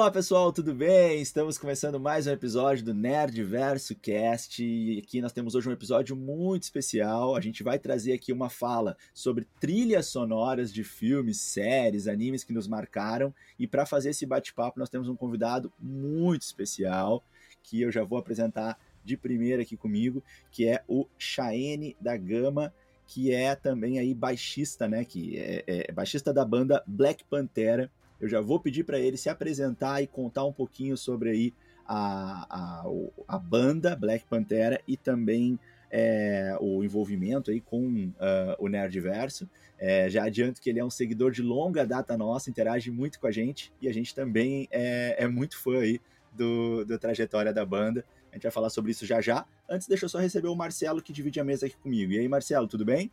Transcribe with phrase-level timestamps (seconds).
[0.00, 1.20] Olá pessoal, tudo bem?
[1.20, 5.72] Estamos começando mais um episódio do Nerd Verso Cast e aqui nós temos hoje um
[5.72, 7.36] episódio muito especial.
[7.36, 12.52] A gente vai trazer aqui uma fala sobre trilhas sonoras de filmes, séries, animes que
[12.54, 17.22] nos marcaram e para fazer esse bate-papo nós temos um convidado muito especial
[17.62, 22.72] que eu já vou apresentar de primeira aqui comigo, que é o Chaene da Gama,
[23.06, 25.04] que é também aí baixista, né?
[25.04, 27.90] Que é, é baixista da banda Black Pantera.
[28.20, 31.54] Eu já vou pedir para ele se apresentar e contar um pouquinho sobre aí
[31.86, 32.84] a, a,
[33.26, 35.58] a banda Black Pantera e também
[35.90, 38.12] é, o envolvimento aí com uh,
[38.58, 39.48] o Nerdverso.
[39.78, 43.26] É, já adianto que ele é um seguidor de longa data nossa, interage muito com
[43.26, 46.00] a gente e a gente também é, é muito fã aí
[46.32, 48.04] do, da trajetória da banda.
[48.30, 49.44] A gente vai falar sobre isso já já.
[49.68, 52.12] Antes, deixa eu só receber o Marcelo, que divide a mesa aqui comigo.
[52.12, 53.10] E aí, Marcelo, tudo bem?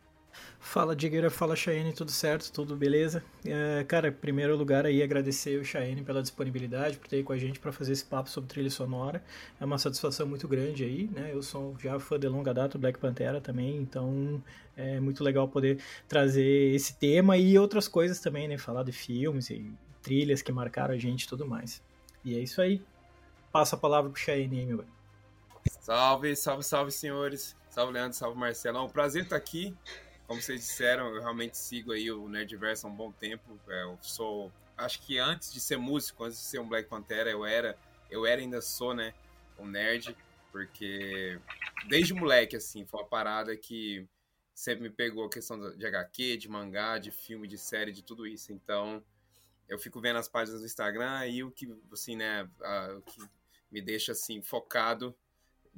[0.60, 3.24] Fala Digueira, fala Cheyenne, tudo certo, tudo beleza?
[3.44, 7.32] É, cara, em primeiro lugar aí agradecer o Cheyenne pela disponibilidade, por ter aí com
[7.32, 9.22] a gente para fazer esse papo sobre trilha sonora.
[9.60, 11.30] É uma satisfação muito grande aí, né?
[11.32, 14.42] Eu sou já fã de longa data do Black Pantera também, então
[14.76, 18.58] é muito legal poder trazer esse tema e outras coisas também, né?
[18.58, 21.82] Falar de filmes e trilhas que marcaram a gente e tudo mais.
[22.24, 22.82] E é isso aí.
[23.50, 24.88] Passa a palavra pro Cheyenne aí, meu velho.
[25.80, 27.56] Salve, salve, salve, senhores.
[27.70, 28.84] Salve, Leandro, salve, Marcelo.
[28.84, 29.74] É prazer estar aqui.
[30.28, 33.58] Como vocês disseram, eu realmente sigo aí o Nerdverse há um bom tempo.
[33.66, 37.30] É, eu sou, acho que antes de ser músico, antes de ser um Black Pantera,
[37.30, 37.78] eu era,
[38.10, 39.14] eu era ainda sou, né,
[39.58, 40.14] um nerd,
[40.52, 41.40] porque
[41.88, 44.06] desde moleque, assim, foi uma parada que
[44.54, 48.26] sempre me pegou a questão de HQ, de mangá, de filme, de série, de tudo
[48.26, 48.52] isso.
[48.52, 49.02] Então,
[49.66, 53.22] eu fico vendo as páginas do Instagram e o que, assim, né, a, o que
[53.70, 55.16] me deixa, assim, focado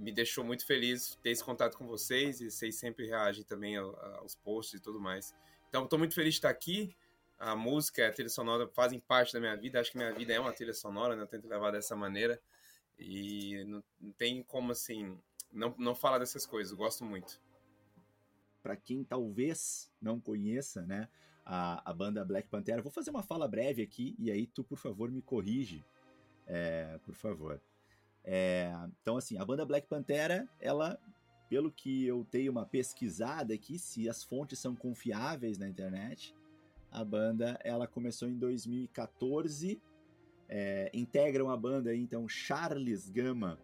[0.00, 4.34] me deixou muito feliz ter esse contato com vocês e vocês sempre reagem também aos
[4.34, 5.34] posts e tudo mais.
[5.68, 6.96] Então, estou muito feliz de estar aqui.
[7.38, 9.78] A música, a trilha sonora fazem parte da minha vida.
[9.78, 11.22] Acho que minha vida é uma trilha sonora, né?
[11.22, 12.40] Eu tento levar dessa maneira.
[12.98, 13.82] E não,
[14.16, 15.18] tem como, assim,
[15.52, 16.72] não, não falar dessas coisas.
[16.72, 17.38] Eu gosto muito.
[18.62, 21.08] Para quem talvez não conheça, né,
[21.44, 24.78] a, a banda Black Panther, vou fazer uma fala breve aqui e aí tu, por
[24.78, 25.84] favor, me corrige.
[26.46, 27.60] É, por favor.
[28.24, 30.98] É, então, assim, a banda Black Pantera, ela,
[31.48, 36.34] pelo que eu tenho uma pesquisada aqui, se as fontes são confiáveis na internet,
[36.90, 39.80] a banda ela começou em 2014.
[40.52, 43.56] É, integram a banda então Charles Gama,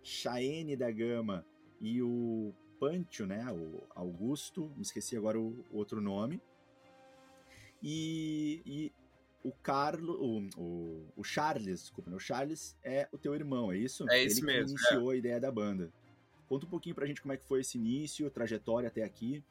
[0.00, 1.44] Chaene da Gama
[1.80, 6.40] e o Pancho, né, o Augusto, me esqueci agora o, outro nome.
[7.82, 8.92] E, e
[9.42, 12.16] o Carlos, o, o, o, Charles, desculpa, né?
[12.16, 14.08] o Charles é o teu irmão, é isso?
[14.10, 14.76] É isso Ele mesmo.
[14.76, 15.14] iniciou é.
[15.14, 15.90] a ideia da banda.
[16.48, 19.42] Conta um pouquinho pra gente como é que foi esse início, trajetória até aqui.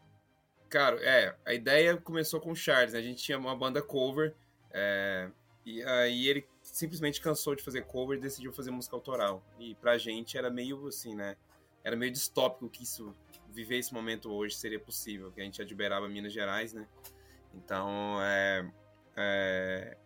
[0.69, 2.99] Cara, é, a ideia começou com o Charles, né?
[2.99, 4.35] A gente tinha uma banda cover,
[4.71, 5.31] é,
[5.65, 9.43] e aí ele simplesmente cansou de fazer cover e decidiu fazer música autoral.
[9.57, 11.35] E pra gente era meio assim, né?
[11.83, 13.15] Era meio distópico que isso,
[13.49, 16.87] viver esse momento hoje seria possível, que a gente é de Uberaba, Minas Gerais, né?
[17.53, 18.69] Então, é,
[19.19, 19.97] é,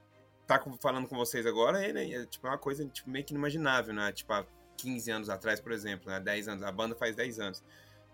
[0.47, 3.93] tá falando com vocês agora é, né, é tipo uma coisa tipo, meio que inimaginável,
[3.93, 4.11] né?
[4.11, 4.45] Tipo, há
[4.77, 6.19] 15 anos atrás, por exemplo, né?
[6.19, 6.63] 10 anos.
[6.63, 7.63] A banda faz 10 anos.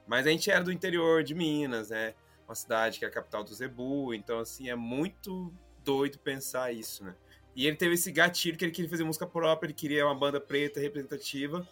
[0.05, 2.13] Mas a gente era do interior de Minas, né?
[2.47, 4.13] Uma cidade que é a capital do Zebu.
[4.13, 7.15] Então, assim, é muito doido pensar isso, né?
[7.55, 10.39] E ele teve esse gatilho que ele queria fazer música própria, ele queria uma banda
[10.39, 11.67] preta representativa.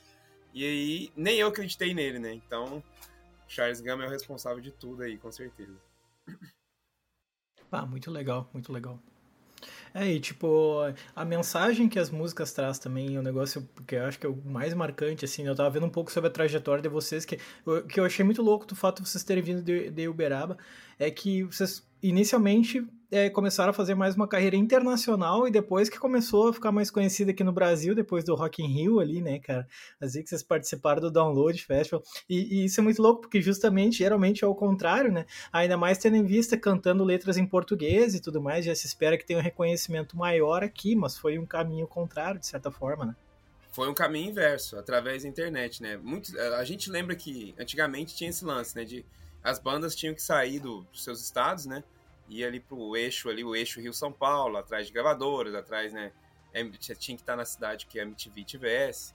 [0.54, 2.34] E aí, nem eu acreditei nele, né?
[2.34, 2.84] Então,
[3.48, 5.78] Charles Gama é o responsável de tudo aí, com certeza.
[7.72, 9.00] Ah, muito legal, muito legal.
[10.00, 10.78] É, e tipo,
[11.16, 14.30] a mensagem que as músicas traz também é um negócio que eu acho que é
[14.30, 17.40] o mais marcante, assim, eu tava vendo um pouco sobre a trajetória de vocês, que,
[17.90, 20.56] que eu achei muito louco do fato de vocês terem vindo de, de Uberaba,
[21.00, 25.98] é que vocês inicialmente é, começaram a fazer mais uma carreira internacional e depois que
[25.98, 29.40] começou a ficar mais conhecida aqui no Brasil, depois do Rock in Rio ali, né,
[29.40, 29.68] cara?
[30.00, 32.04] Assim que vocês participaram do Download Festival.
[32.30, 35.26] E, e, isso é muito louco, porque justamente, geralmente é o contrário, né?
[35.54, 39.18] Ainda mais tendo em vista cantando letras em português e tudo mais, já se espera
[39.18, 43.16] que tenha um reconhecimento maior aqui, mas foi um caminho contrário, de certa forma, né?
[43.72, 45.98] Foi um caminho inverso, através da internet, né?
[45.98, 48.84] Muito, a gente lembra que antigamente tinha esse lance, né?
[48.84, 49.06] De
[49.44, 51.84] as bandas tinham que sair do, dos seus estados, né?
[52.30, 56.12] ia ali pro eixo ali, o eixo Rio-São Paulo, atrás de gravadoras, atrás, né?
[56.80, 59.14] Tinha que estar na cidade que a MTV tivesse.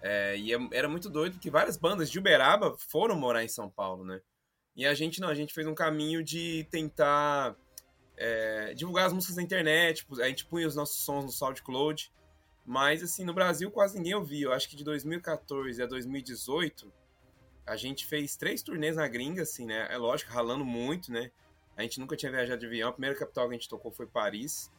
[0.00, 3.68] É, e é, era muito doido porque várias bandas de Uberaba foram morar em São
[3.68, 4.20] Paulo, né?
[4.74, 7.56] E a gente não, a gente fez um caminho de tentar
[8.16, 12.12] é, divulgar as músicas na internet, tipo, a gente punha os nossos sons no SoundCloud,
[12.64, 14.46] mas assim, no Brasil quase ninguém ouvia.
[14.46, 16.92] Eu acho que de 2014 a 2018
[17.66, 19.88] a gente fez três turnês na gringa, assim, né?
[19.90, 21.30] É lógico, ralando muito, né?
[21.76, 22.88] A gente nunca tinha viajado de avião.
[22.88, 24.70] A primeira capital que a gente tocou foi Paris.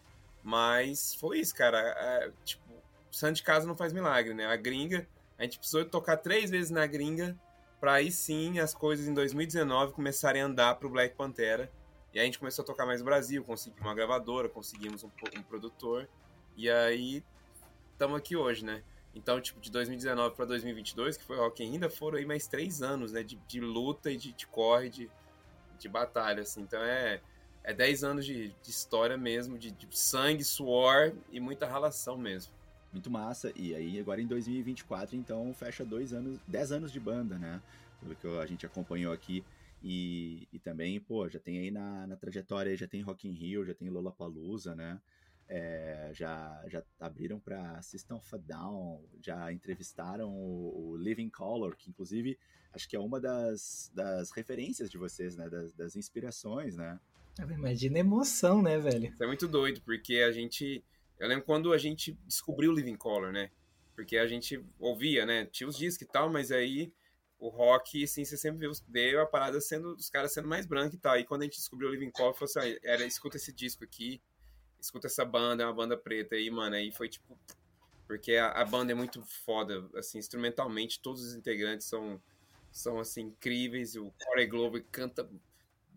[0.42, 1.80] Mas foi isso, cara.
[1.80, 2.64] É, tipo,
[3.12, 4.46] santo de casa não faz milagre, né?
[4.46, 5.08] A gringa,
[5.38, 7.38] a gente precisou tocar três vezes na gringa
[7.80, 11.72] para aí sim as coisas em 2019 começarem a andar pro Black Pantera.
[12.14, 15.12] E aí a gente começou a tocar mais no Brasil, conseguimos uma gravadora, conseguimos um,
[15.38, 16.10] um produtor.
[16.56, 17.24] E aí
[17.92, 18.82] estamos aqui hoje, né?
[19.18, 22.84] Então, tipo, de 2019 para 2022, que foi Rock in Rio, foram aí mais três
[22.84, 23.24] anos, né?
[23.24, 25.10] De, de luta e de, de corre, de,
[25.80, 26.62] de batalha, assim.
[26.62, 27.20] Então é,
[27.64, 32.54] é 10 anos de, de história mesmo, de, de, sangue, suor e muita relação mesmo.
[32.94, 33.52] Muito massa.
[33.56, 37.60] E aí, agora em 2024, então, fecha dois anos, 10 anos de banda, né?
[38.00, 39.44] Pelo que a gente acompanhou aqui.
[39.84, 43.66] E, e também, pô, já tem aí na, na trajetória, já tem Rock in Rio,
[43.66, 45.00] já tem Lollapalooza, né?
[45.50, 51.76] É, já, já abriram para System of a Down, já entrevistaram o, o, Living Color,
[51.78, 52.38] que inclusive
[52.74, 55.50] acho que é uma das, das referências de vocês, né?
[55.50, 57.00] Das, das inspirações, né?
[57.40, 59.08] Imagina a emoção, né, velho?
[59.08, 60.84] Isso é muito doido, porque a gente.
[61.20, 63.50] Eu lembro quando a gente descobriu o Living Color, né?
[63.96, 65.46] Porque a gente ouvia, né?
[65.46, 66.92] Tinha os discos e tal, mas aí
[67.40, 70.98] o rock, assim, você sempre vê a parada sendo, os caras sendo mais brancos e
[70.98, 71.18] tal.
[71.18, 73.84] E quando a gente descobriu o Living Color, falou assim: ah, era, escuta esse disco
[73.84, 74.22] aqui
[74.80, 77.38] escuta essa banda, é uma banda preta aí, mano, aí foi tipo.
[78.06, 82.22] Porque a, a, banda é muito foda, assim, instrumentalmente, todos os integrantes são,
[82.72, 83.98] são assim, incríveis.
[83.98, 85.30] O Corey Glover canta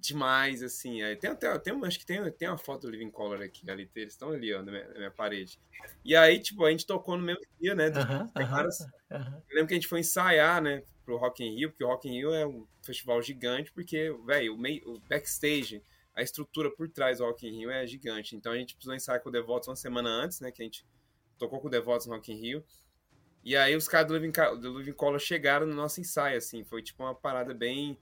[0.00, 1.02] demais, assim.
[1.02, 3.88] Aí tem até, tem, acho que tem, tem uma foto do Living Color aqui, ali,
[3.94, 5.60] eles estão ali, ó, na minha, na minha, parede.
[6.04, 7.88] E aí, tipo, a gente tocou no mesmo dia, né?
[7.88, 8.68] Uh -huh, uh
[9.10, 11.88] -huh, Eu lembro que a gente foi ensaiar, né, pro Rock in Rio, porque o
[11.88, 15.82] Rock in Rio é um festival gigante, porque, velho, o, o backstage
[16.14, 18.36] a estrutura por trás do Rock in Rio é gigante.
[18.36, 20.50] Então a gente precisou ensaiar com o Devotos uma semana antes, né?
[20.50, 20.86] Que a gente
[21.38, 22.64] tocou com o Devotos no Rock in Rio.
[23.42, 26.64] E aí os caras do Living, do Living Color chegaram no nosso ensaio, assim.
[26.64, 27.98] Foi tipo uma parada bem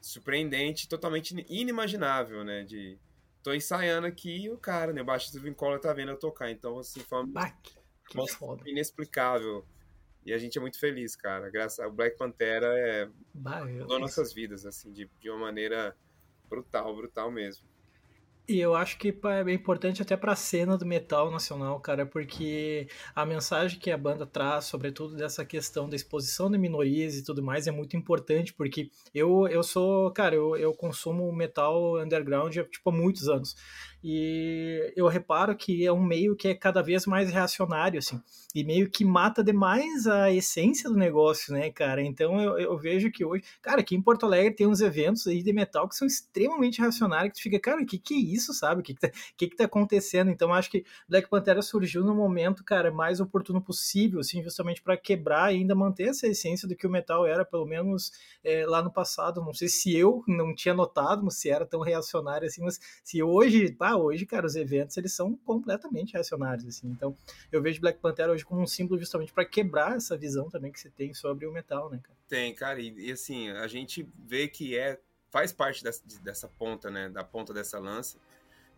[0.00, 2.64] surpreendente, totalmente inimaginável, né?
[2.64, 2.98] De
[3.42, 5.02] tô ensaiando aqui e o cara, né?
[5.02, 6.50] O baixista do Living Color tá vendo eu tocar.
[6.50, 7.52] Então, assim, foi uma,
[8.14, 9.64] uma inexplicável.
[10.24, 11.50] E a gente é muito feliz, cara.
[11.50, 13.08] Graças ao Black Pantera é
[13.80, 15.96] mudou nossas vidas, assim, de, de uma maneira
[16.52, 17.66] brutal, brutal mesmo.
[18.48, 22.88] E eu acho que é importante até para a cena do metal nacional, cara, porque
[23.14, 27.40] a mensagem que a banda traz, sobretudo dessa questão da exposição de minorias e tudo
[27.40, 32.90] mais, é muito importante, porque eu, eu sou, cara, eu, eu consumo metal underground tipo,
[32.90, 33.54] há muitos anos.
[34.04, 38.20] E eu reparo que é um meio que é cada vez mais reacionário, assim,
[38.52, 42.02] e meio que mata demais a essência do negócio, né, cara?
[42.02, 45.40] Então eu, eu vejo que hoje, cara, aqui em Porto Alegre tem uns eventos aí
[45.40, 48.52] de metal que são extremamente reacionários, que tu fica, cara, o que que é isso,
[48.52, 48.80] sabe?
[48.80, 50.30] O que que tá, que que tá acontecendo?
[50.32, 54.96] Então acho que Black Pantera surgiu no momento, cara, mais oportuno possível, assim, justamente para
[54.96, 58.10] quebrar e ainda manter essa essência do que o metal era, pelo menos
[58.42, 59.40] é, lá no passado.
[59.40, 63.70] Não sei se eu não tinha notado, se era tão reacionário assim, mas se hoje,
[63.72, 66.88] pá, hoje, cara, os eventos eles são completamente reacionários, assim.
[66.88, 67.16] Então,
[67.50, 70.80] eu vejo Black Panther hoje como um símbolo justamente para quebrar essa visão também que
[70.80, 72.18] você tem sobre o metal, né, cara?
[72.28, 74.98] Tem, cara, e, e assim, a gente vê que é
[75.30, 78.18] faz parte dessa, dessa ponta, né, da ponta dessa lança,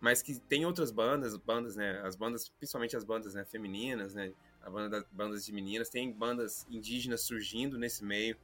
[0.00, 4.32] mas que tem outras bandas, bandas, né, as bandas, principalmente as bandas, né, femininas, né,
[4.62, 8.36] a banda bandas de meninas, tem bandas indígenas surgindo nesse meio,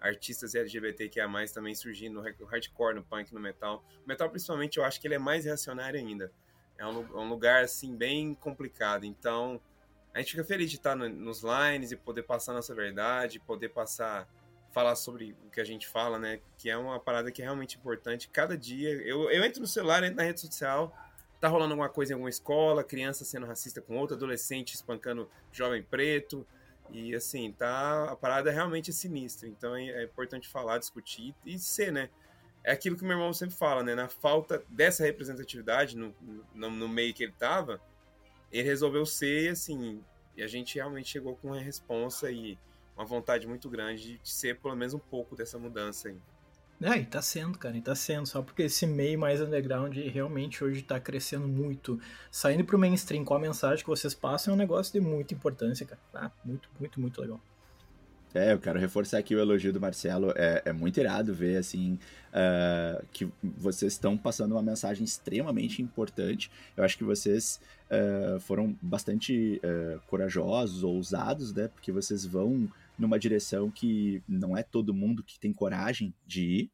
[0.00, 3.84] artistas LGBTQIA+, também surgindo no hardcore, no punk, no metal.
[4.04, 6.32] O metal, principalmente, eu acho que ele é mais reacionário ainda.
[6.78, 9.04] É um, é um lugar, assim, bem complicado.
[9.04, 9.60] Então,
[10.14, 13.70] a gente fica feliz de estar no, nos lines e poder passar nossa verdade, poder
[13.70, 14.28] passar,
[14.70, 16.40] falar sobre o que a gente fala, né?
[16.56, 18.28] Que é uma parada que é realmente importante.
[18.28, 20.94] Cada dia, eu, eu entro no celular, entro na rede social,
[21.40, 25.82] tá rolando alguma coisa em alguma escola, criança sendo racista com outro, adolescente espancando jovem
[25.82, 26.46] preto,
[26.90, 28.10] e assim, tá.
[28.10, 29.48] A parada realmente é sinistra.
[29.48, 32.10] Então é, é, importante falar, discutir e ser, né?
[32.64, 33.94] É aquilo que meu irmão sempre fala, né?
[33.94, 36.14] Na falta dessa representatividade no,
[36.54, 37.80] no, no meio que ele tava,
[38.50, 40.02] ele resolveu ser, assim,
[40.36, 42.58] e a gente realmente chegou com uma responsa e
[42.96, 46.18] uma vontade muito grande de ser pelo menos um pouco dessa mudança aí.
[46.80, 50.62] É, e tá sendo, cara, e tá sendo, só porque esse meio mais underground realmente
[50.62, 52.00] hoje tá crescendo muito.
[52.30, 55.84] Saindo pro mainstream com a mensagem que vocês passam é um negócio de muita importância,
[55.84, 56.00] cara.
[56.12, 56.32] Tá?
[56.44, 57.40] Muito, muito, muito legal.
[58.34, 60.32] É, eu quero reforçar aqui o elogio do Marcelo.
[60.36, 66.50] É, é muito irado ver, assim, uh, que vocês estão passando uma mensagem extremamente importante.
[66.76, 71.68] Eu acho que vocês uh, foram bastante uh, corajosos, ousados, né?
[71.68, 72.68] Porque vocês vão
[72.98, 76.70] numa direção que não é todo mundo que tem coragem de ir.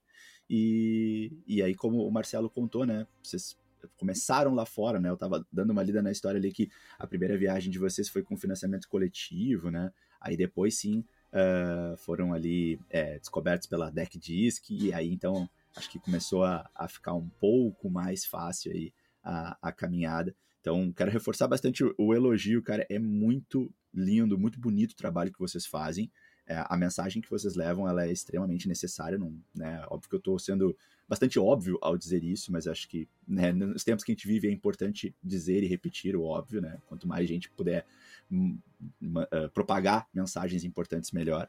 [0.48, 3.06] E, e aí, como o Marcelo contou, né?
[3.22, 3.56] Vocês
[3.96, 5.10] começaram lá fora, né?
[5.10, 8.22] Eu tava dando uma lida na história ali que a primeira viagem de vocês foi
[8.22, 9.92] com financiamento coletivo, né?
[10.20, 15.90] Aí depois sim uh, foram ali é, descobertos pela Deck Disc, e aí então acho
[15.90, 20.34] que começou a, a ficar um pouco mais fácil aí a, a caminhada.
[20.60, 22.86] Então, quero reforçar bastante o, elogio, cara.
[22.88, 26.10] É muito lindo, muito bonito o trabalho que vocês fazem.
[26.46, 29.16] É, a mensagem que vocês levam ela é extremamente necessária.
[29.16, 29.82] Não, né?
[29.88, 30.76] Óbvio que eu estou sendo
[31.08, 34.48] bastante óbvio ao dizer isso, mas acho que né, nos tempos que a gente vive
[34.48, 36.60] é importante dizer e repetir o óbvio.
[36.60, 36.78] Né?
[36.86, 37.86] Quanto mais gente puder
[38.30, 41.48] uh, propagar mensagens importantes, melhor.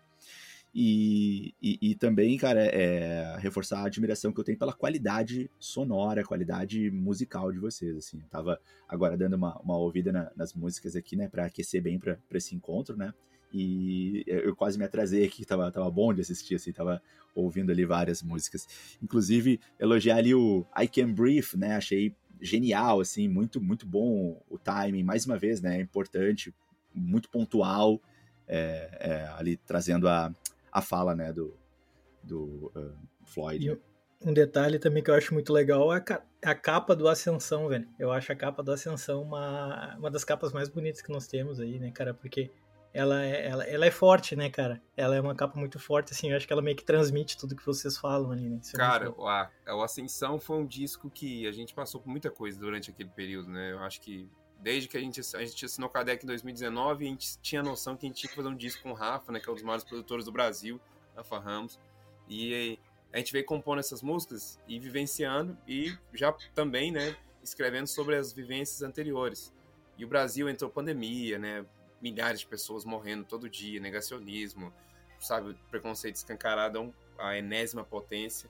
[0.78, 6.22] E, e, e, também, cara, é reforçar a admiração que eu tenho pela qualidade sonora,
[6.22, 8.20] qualidade musical de vocês, assim.
[8.22, 11.98] Eu tava agora dando uma, uma ouvida na, nas músicas aqui, né, para aquecer bem
[11.98, 13.14] para esse encontro, né,
[13.54, 17.02] e eu quase me atrasei aqui, tava, tava bom de assistir, assim, tava
[17.34, 18.68] ouvindo ali várias músicas.
[19.02, 24.58] Inclusive, elogiar ali o I Can Breathe, né, achei genial, assim, muito, muito bom o
[24.58, 26.54] timing, mais uma vez, né, importante,
[26.94, 28.02] muito pontual,
[28.46, 30.34] é, é, ali trazendo a
[30.76, 31.58] a fala, né, do,
[32.22, 33.66] do uh, Floyd.
[33.66, 37.70] E um detalhe também que eu acho muito legal é a, a, capa do Ascensão,
[37.70, 37.88] velho.
[37.98, 41.62] Eu acho a capa do Ascensão uma, uma das capas mais bonitas que nós temos
[41.62, 42.14] aí, né, cara?
[42.14, 42.52] Porque
[42.94, 44.82] ela é, ela, ela é forte, né, cara?
[44.98, 47.56] Ela é uma capa muito forte, assim, eu acho que ela meio que transmite tudo
[47.56, 48.60] que vocês falam ali, né?
[48.62, 52.10] Isso é cara, o, a, o Ascensão foi um disco que a gente passou por
[52.10, 53.72] muita coisa durante aquele período, né?
[53.72, 54.30] Eu acho que
[54.66, 58.10] desde que a gente, a gente assinou em 2019, a gente tinha noção que a
[58.10, 59.86] gente tinha que fazer um disco com o Rafa, né, que é um dos maiores
[59.86, 60.82] produtores do Brasil,
[61.16, 61.80] Rafa Ramos.
[62.28, 62.80] E
[63.14, 68.34] a gente veio compondo essas músicas e vivenciando e já também, né, escrevendo sobre as
[68.34, 69.54] vivências anteriores.
[70.00, 71.64] E o Brasil entrou pandemia, né,
[72.02, 74.74] milhares de pessoas morrendo todo dia, negacionismo,
[75.20, 78.50] sabe, preconceito escancarado a enésima potência.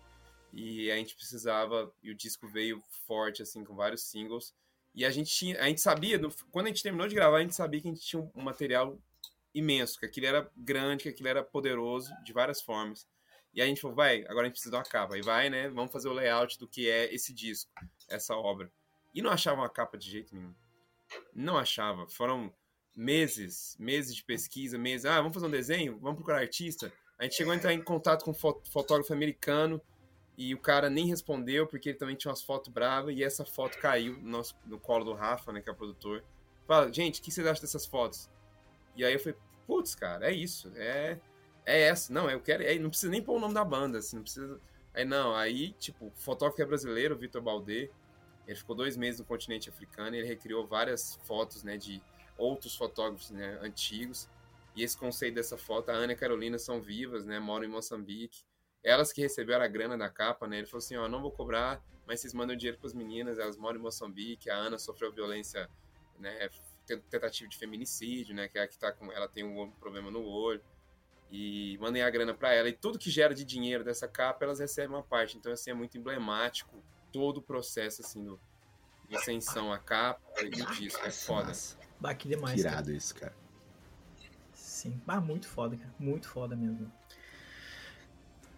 [0.54, 4.56] E a gente precisava, e o disco veio forte, assim, com vários singles
[4.96, 6.18] e a gente tinha, a gente sabia,
[6.52, 8.98] quando a gente terminou de gravar, a gente sabia que a gente tinha um material
[9.54, 13.06] imenso, que aquilo era grande, que aquilo era poderoso de várias formas.
[13.54, 15.18] E a gente falou, vai, agora a gente precisa de uma capa.
[15.18, 15.70] E vai, né?
[15.70, 17.70] Vamos fazer o layout do que é esse disco,
[18.10, 18.72] essa obra.
[19.14, 20.54] E não achava uma capa de jeito nenhum.
[21.34, 22.08] Não achava.
[22.08, 22.54] Foram
[22.96, 25.06] meses, meses de pesquisa, meses.
[25.06, 26.00] Ah, vamos fazer um desenho?
[26.00, 26.92] Vamos procurar artista?
[27.18, 29.82] A gente chegou a entrar em contato com um fotógrafo americano
[30.38, 33.78] e o cara nem respondeu, porque ele também tinha umas fotos bravas, e essa foto
[33.80, 36.24] caiu no, nosso, no colo do Rafa, né, que é o produtor.
[36.68, 38.30] Fala, gente, o que vocês acham dessas fotos?
[38.96, 41.18] E aí eu falei, putz, cara, é isso, é,
[41.66, 42.12] é essa.
[42.12, 44.60] Não, eu quero, é, não precisa nem pôr o nome da banda, assim, não precisa...
[44.94, 47.90] Aí não, aí, tipo, o fotógrafo é brasileiro, Vitor Baldê,
[48.48, 52.02] ele ficou dois meses no continente africano e ele recriou várias fotos, né, de
[52.38, 54.30] outros fotógrafos, né, antigos.
[54.76, 57.70] E esse conceito dessa foto, a Ana e a Carolina são vivas, né, moram em
[57.70, 58.44] Moçambique
[58.86, 60.60] elas que receberam a grana da capa, né?
[60.60, 63.58] Ele falou assim, ó, não vou cobrar, mas vocês mandam dinheiro para as meninas, elas
[63.58, 65.68] moram em Moçambique, a Ana sofreu violência,
[66.20, 66.50] né,
[67.10, 70.24] tentativa de feminicídio, né, que é a que tá com, ela tem um problema no
[70.24, 70.62] olho.
[71.32, 74.60] E mandem a grana para ela e tudo que gera de dinheiro dessa capa, elas
[74.60, 75.36] recebem uma parte.
[75.36, 78.40] Então assim é muito emblemático todo o processo assim do
[79.10, 81.52] de ascensão a capa e o disco, é foda.
[82.00, 82.56] Bah, que demais.
[82.56, 82.98] Que irado cara.
[82.98, 83.36] isso, cara.
[84.54, 85.94] Sim, bah, muito foda, cara.
[86.00, 86.92] Muito foda mesmo.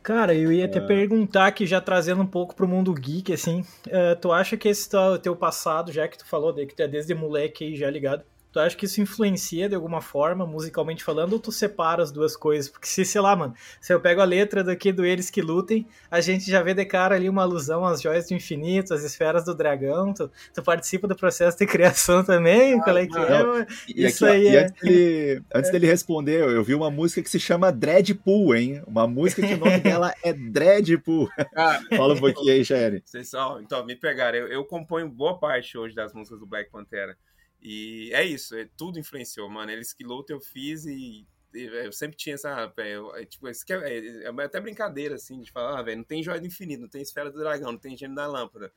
[0.08, 0.82] Cara, eu ia te é.
[0.82, 4.90] perguntar aqui, já trazendo um pouco pro mundo geek, assim, uh, tu acha que esse
[5.22, 8.24] teu passado, já que tu falou de que tu é desde moleque aí já ligado,
[8.58, 12.36] Tu acha que isso influencia de alguma forma, musicalmente falando, ou tu separa as duas
[12.36, 12.68] coisas?
[12.68, 15.88] Porque se, sei lá, mano, se eu pego a letra daqui do Eles Que Lutem,
[16.10, 19.46] a gente já vê de cara ali uma alusão às joias do infinito, às esferas
[19.46, 20.12] do dragão.
[20.12, 22.80] Tu, tu participa do processo de criação também?
[22.80, 23.58] Ah, Qual é que não.
[23.58, 23.68] é?
[23.88, 24.64] E, isso aqui, aí ó, é...
[24.66, 28.82] Antes, dele, antes dele responder, eu vi uma música que se chama Dreadpool, hein?
[28.88, 31.30] Uma música que o nome dela é Dreadpool.
[31.56, 33.04] Ah, Fala um pouquinho aí, Sherry.
[33.06, 34.40] Vocês só, então, me pegaram.
[34.40, 37.16] Eu, eu componho boa parte hoje das músicas do Black Pantera.
[37.62, 39.72] E é isso, é, tudo influenciou, mano.
[39.72, 42.72] Eles que luta eu fiz e, e eu sempre tinha essa.
[43.16, 46.22] É, tipo, isso é, é, é, até brincadeira, assim, de falar, ah, velho, não tem
[46.22, 48.72] joia do infinito, não tem esfera do dragão, não tem gênio da lâmpada.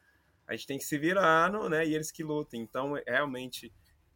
[0.46, 1.87] A gente tem que se virar, no, né?
[1.87, 2.60] E eles que lutem.
[2.60, 3.72] Então, é, realmente,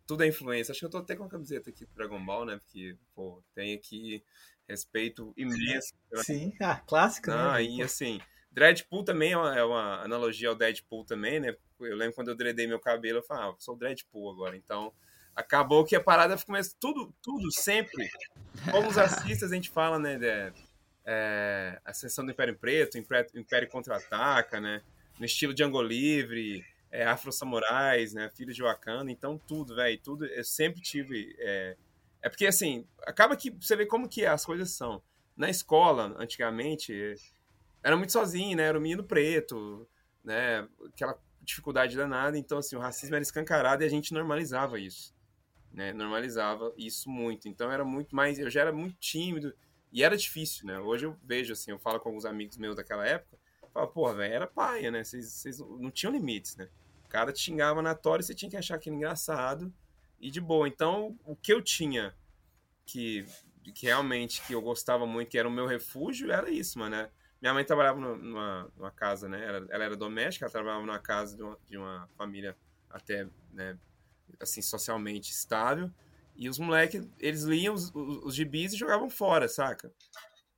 [0.06, 0.72] tudo é influência.
[0.72, 2.56] Acho que eu tô até com a camiseta aqui do Dragon Ball, né?
[2.56, 4.24] Porque, pô, tem aqui
[4.68, 5.94] respeito imenso.
[6.14, 7.36] Sim, ah, clássico, né?
[7.36, 11.56] Ah, e assim, Dreadpool também é uma, é uma analogia ao Deadpool também, né?
[11.80, 14.56] Eu lembro quando eu dreadei meu cabelo, eu falava, ah, sou Dreadpool agora.
[14.56, 14.92] Então,
[15.34, 18.08] acabou que a parada começa tudo, tudo, sempre.
[18.70, 20.52] Como os artistas, a gente fala, né, de,
[21.04, 24.82] é, a sessão do Império Preto, Império, Império Contra-Ataca, né,
[25.18, 30.24] no estilo Django Livre, é, Afro Samurais, né, Filho de Wakanda, então tudo, velho, tudo,
[30.26, 31.76] eu sempre tive, é,
[32.22, 35.02] é porque, assim, acaba que você vê como que as coisas são.
[35.36, 37.16] Na escola, antigamente,
[37.82, 39.86] era muito sozinho, né, era o menino preto,
[40.22, 45.14] né, aquela dificuldade danada, então assim, o racismo era escancarado e a gente normalizava isso,
[45.72, 45.92] né?
[45.92, 47.48] Normalizava isso muito.
[47.48, 49.54] Então era muito mais, eu já era muito tímido
[49.92, 50.78] e era difícil, né?
[50.78, 53.38] Hoje eu vejo assim, eu falo com alguns amigos meus daquela época,
[53.72, 55.02] falo, porra, velho, era paia, né?
[55.02, 56.68] Vocês não tinham limites, né?
[57.04, 59.72] O cara te xingava na tora e você tinha que achar aquilo engraçado
[60.20, 60.66] e de boa.
[60.68, 62.14] Então, o que eu tinha
[62.86, 63.26] que,
[63.74, 66.96] que realmente que eu gostava muito, que era o meu refúgio, era isso, mano.
[66.96, 67.10] Né?
[67.44, 69.46] Minha mãe trabalhava numa, numa casa, né?
[69.46, 72.56] Ela, ela, era doméstica, ela trabalhava numa casa de uma, de uma família
[72.88, 73.78] até, né,
[74.40, 75.90] assim, socialmente estável.
[76.34, 79.92] E os moleques, eles liam os, os, os gibis e jogavam fora, saca?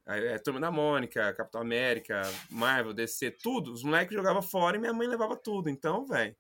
[0.07, 3.73] É, Turma da Mônica, Capitão América, Marvel, DC, tudo.
[3.73, 5.69] Os moleques jogavam fora e minha mãe levava tudo.
[5.69, 6.37] Então, velho,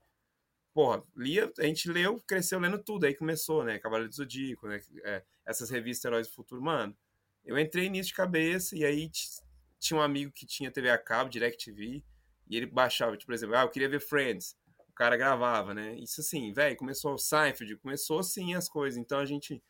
[0.72, 3.04] porra, lia, a gente leu, cresceu lendo tudo.
[3.04, 3.80] Aí começou, né?
[3.80, 4.80] Cavaleiro do Zodíaco, né?
[5.02, 6.62] É, essas revistas Heróis do Futuro.
[6.62, 6.96] Mano,
[7.44, 9.10] eu entrei nisso de cabeça e aí
[9.78, 12.02] tinha um amigo que tinha TV a cabo, DirecTV,
[12.49, 14.56] e ele baixava, tipo, por exemplo, ah, eu queria ver Friends.
[14.88, 15.95] O cara gravava, né?
[15.99, 18.99] Isso assim, velho, começou o Seinfeld, começou assim as coisas.
[18.99, 19.62] Então a gente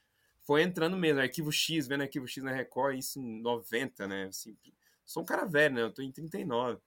[0.43, 4.27] foi entrando mesmo, arquivo X, vendo arquivo X na Record, isso em 90, né?
[4.27, 4.57] Assim,
[5.05, 5.83] sou um cara velho, né?
[5.83, 6.81] Eu tô em 39.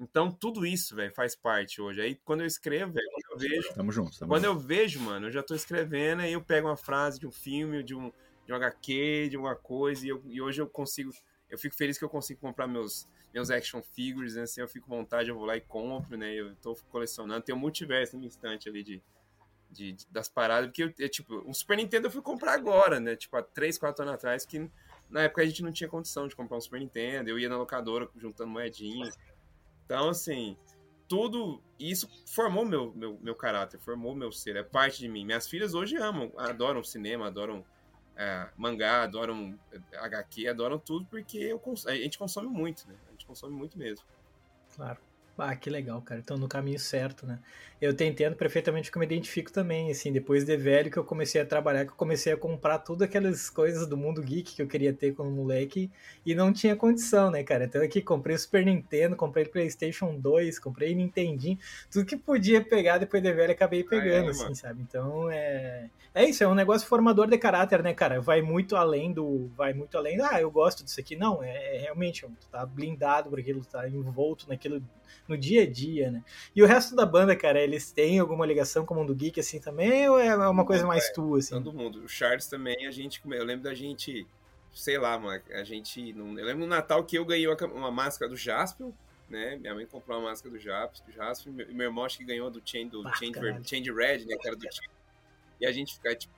[0.00, 2.00] Então, tudo isso, velho, faz parte hoje.
[2.00, 3.74] Aí, quando eu escrevo, velho, quando eu vejo.
[3.74, 4.56] Tamo junto, tamo Quando junto.
[4.60, 7.82] eu vejo, mano, eu já tô escrevendo, aí eu pego uma frase de um filme,
[7.82, 8.12] de um,
[8.46, 11.12] de um HQ, de alguma coisa, e, eu, e hoje eu consigo.
[11.50, 14.42] Eu fico feliz que eu consigo comprar meus, meus action figures, né?
[14.42, 16.32] Assim, eu fico com vontade, eu vou lá e compro, né?
[16.32, 17.42] Eu tô colecionando.
[17.42, 19.02] Tem um multiverso no instante ali de,
[19.70, 23.00] de, de, das paradas, porque eu, eu, tipo, um Super Nintendo eu fui comprar agora,
[23.00, 23.16] né?
[23.16, 24.70] Tipo, há 3, 4 anos atrás, que
[25.08, 27.56] na época a gente não tinha condição de comprar um Super Nintendo, eu ia na
[27.56, 29.10] locadora juntando moedinha.
[29.84, 30.56] Então, assim,
[31.08, 35.24] tudo isso formou meu, meu, meu caráter, formou meu ser, é parte de mim.
[35.24, 37.64] Minhas filhas hoje amam, adoram cinema, adoram
[38.18, 39.56] é, mangá, adoram
[39.94, 42.96] HQ, adoram tudo, porque eu, a gente consome muito, né?
[43.06, 44.04] A gente consome muito mesmo.
[44.74, 44.98] Claro.
[45.38, 46.20] Ah, que legal, cara.
[46.20, 47.38] Então, no caminho certo, né?
[47.80, 51.04] Eu te entendo perfeitamente que eu me identifico também, assim, depois de velho que eu
[51.04, 54.62] comecei a trabalhar, que eu comecei a comprar tudo aquelas coisas do mundo geek que
[54.62, 55.90] eu queria ter quando moleque
[56.26, 57.64] e não tinha condição, né, cara?
[57.64, 61.58] Então aqui comprei o Super Nintendo, comprei o PlayStation 2, comprei Nintendinho,
[61.90, 64.56] tudo que podia pegar depois de velho acabei pegando, é, assim, mano.
[64.56, 64.82] sabe?
[64.82, 65.88] Então é
[66.18, 68.20] é isso, é um negócio formador de caráter, né, cara?
[68.20, 69.48] Vai muito além do.
[69.56, 70.20] Vai muito além.
[70.20, 71.14] Ah, eu gosto disso aqui.
[71.14, 74.82] Não, é, é realmente, tu tá blindado por aquilo, tá envolto naquilo
[75.28, 76.24] no dia a dia, né?
[76.56, 79.60] E o resto da banda, cara, eles têm alguma ligação com o mundo geek assim
[79.60, 81.50] também, ou é uma coisa mais é, tua, assim?
[81.50, 82.04] Todo mundo.
[82.04, 83.20] O Charles também, a gente.
[83.24, 84.26] Eu lembro da gente.
[84.72, 86.14] Sei lá, mano, a gente.
[86.16, 88.88] Eu lembro no Natal que eu ganhei uma máscara do Jasper,
[89.28, 89.56] né?
[89.56, 92.62] Minha mãe comprou uma máscara do Jasper, Jasper meu, meu irmão acho que ganhou do
[92.64, 94.36] Chain, do ah, Change, Change Red, né?
[94.36, 94.98] Que era do Chain
[95.60, 96.32] e a gente ficar, tipo,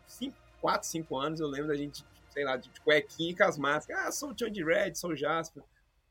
[0.61, 4.07] 4, 5 anos, eu lembro da gente, sei lá, de cuequinha com as máscaras.
[4.07, 5.62] Ah, sou o de Red, sou o Jasper.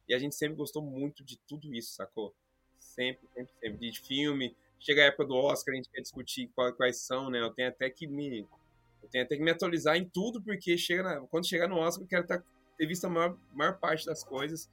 [0.08, 2.34] E a gente sempre gostou muito de tudo isso, sacou?
[2.80, 3.92] Sempre, sempre, sempre.
[3.92, 4.56] De filme.
[4.80, 7.42] Chega a época do Oscar, a gente quer discutir quais, são, né?
[7.42, 8.48] Eu tenho até que me.
[9.02, 12.04] Eu tenho até que me atualizar em tudo, porque chega na, quando chegar no Oscar,
[12.04, 12.44] eu quero tá,
[12.78, 14.70] ter visto a maior, maior parte das coisas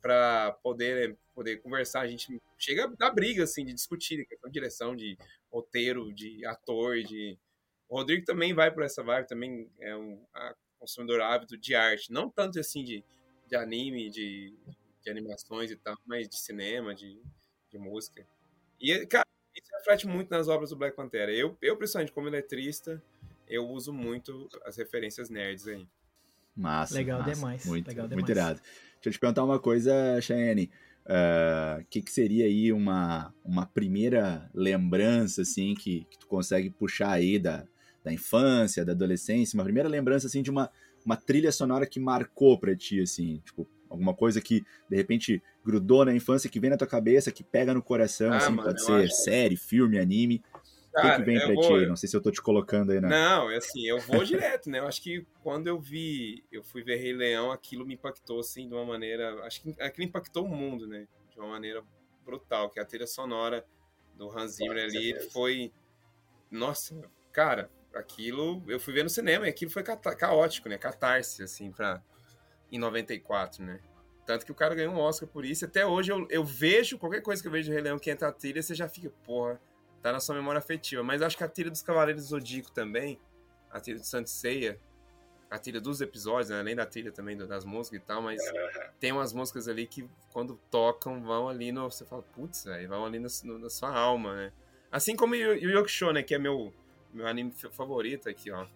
[0.00, 2.00] para poder, poder conversar.
[2.00, 5.16] A gente chega da briga, assim, de discutir questão de direção, de
[5.50, 7.38] roteiro, de ator, de
[7.88, 10.20] o Rodrigo também vai por essa vibe, também é um
[10.78, 12.12] consumidor ávido de arte.
[12.12, 13.04] Não tanto assim de,
[13.46, 14.52] de anime, de,
[15.02, 17.22] de animações e tal, mas de cinema, de,
[17.70, 18.26] de música.
[18.80, 19.23] E, cara,
[19.84, 21.30] reflete muito nas obras do Black Pantera.
[21.30, 23.02] Eu, eu principalmente, como letrista,
[23.46, 25.86] eu uso muito as referências nerds aí.
[26.56, 26.94] Massa.
[26.94, 27.34] Legal massa.
[27.34, 27.66] demais.
[27.66, 28.30] Muito, Legal muito demais.
[28.30, 28.60] irado.
[28.94, 30.70] Deixa eu te perguntar uma coisa, Cheyenne.
[31.04, 36.70] O uh, que, que, seria aí uma, uma primeira lembrança, assim, que, que tu consegue
[36.70, 37.66] puxar aí da,
[38.02, 40.70] da infância, da adolescência, uma primeira lembrança assim de uma,
[41.04, 46.04] uma trilha sonora que marcou para ti assim, tipo, alguma coisa que de repente grudou
[46.04, 48.84] na infância, que vem na tua cabeça, que pega no coração, ah, assim, mano, pode
[48.84, 50.42] ser série, filme, anime.
[50.94, 51.80] o que, que vem pra vou...
[51.80, 51.86] ti?
[51.86, 53.08] Não sei se eu tô te colocando aí, né?
[53.08, 54.80] Não, é assim, eu vou direto, né?
[54.80, 58.68] Eu acho que quando eu vi, eu fui ver Rei Leão, aquilo me impactou, assim,
[58.68, 59.42] de uma maneira.
[59.44, 61.08] Acho que aquilo impactou o mundo, né?
[61.32, 61.82] De uma maneira
[62.24, 63.64] brutal, que a trilha sonora
[64.14, 65.72] do Hans Zimmer ali foi.
[66.50, 66.94] Nossa,
[67.32, 70.76] cara, aquilo, eu fui ver no cinema e aquilo foi caótico, né?
[70.76, 72.02] Catarse, assim, pra,
[72.70, 73.80] em 94, né?
[74.26, 75.64] Tanto que o cara ganhou um Oscar por isso.
[75.64, 78.28] Até hoje eu, eu vejo, qualquer coisa que eu vejo de Rei Leão que entra
[78.28, 79.60] a trilha, você já fica, porra,
[80.02, 81.02] tá na sua memória afetiva.
[81.02, 83.20] Mas acho que a trilha dos Cavaleiros do Zodíaco também,
[83.70, 84.80] a trilha do Santo Ceia,
[85.50, 86.58] a trilha dos episódios, né?
[86.58, 88.40] além da trilha também das músicas e tal, mas
[88.98, 91.90] tem umas músicas ali que quando tocam vão ali no.
[91.90, 94.52] Você fala, putz, velho, vão ali no, no, na sua alma, né?
[94.90, 96.22] Assim como o Yu Show, né?
[96.22, 96.72] Que é meu
[97.14, 98.66] meu anime favorito aqui, ó.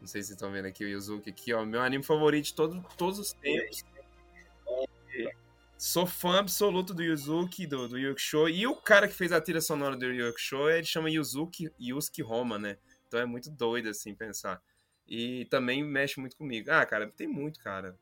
[0.00, 1.64] Não sei se vocês estão vendo aqui o Yuzuki aqui, ó.
[1.64, 3.84] Meu anime favorito de todo, todos os tempos.
[5.86, 8.48] Sou fã absoluto do Yuzuki, do, do Yukusho.
[8.48, 12.58] E o cara que fez a trilha sonora do Yukusho, ele chama Yuzuki Yusuke Roma,
[12.58, 12.76] né?
[13.06, 14.60] Então é muito doido, assim, pensar.
[15.06, 16.72] E também mexe muito comigo.
[16.72, 17.96] Ah, cara, tem muito, cara.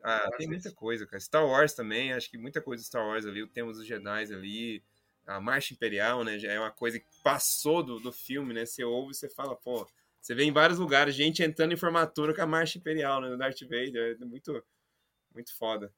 [0.00, 1.18] Ah, tem muita coisa, cara.
[1.18, 3.42] Star Wars também, acho que muita coisa de Star Wars ali.
[3.42, 4.84] O tema dos Jedi ali
[5.26, 6.38] a Marcha Imperial, né?
[6.38, 8.64] Já é uma coisa que passou do, do filme, né?
[8.64, 9.84] Você ouve e você fala, pô,
[10.20, 13.36] Você vê em vários lugares gente entrando em formatura com a marcha imperial né, no
[13.36, 14.16] Darth Vader.
[14.20, 14.64] É muito,
[15.34, 15.92] muito foda.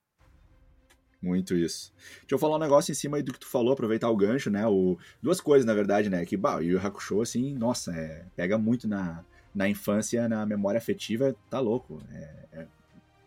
[1.20, 1.92] Muito isso.
[2.20, 4.50] Deixa eu falar um negócio em cima aí do que tu falou, aproveitar o gancho,
[4.50, 4.66] né?
[4.66, 6.24] O, duas coisas, na verdade, né?
[6.24, 9.24] Que, bah, o Yu Hakusho, assim, nossa, é, pega muito na,
[9.54, 12.00] na infância, na memória afetiva, tá louco.
[12.12, 12.66] É, é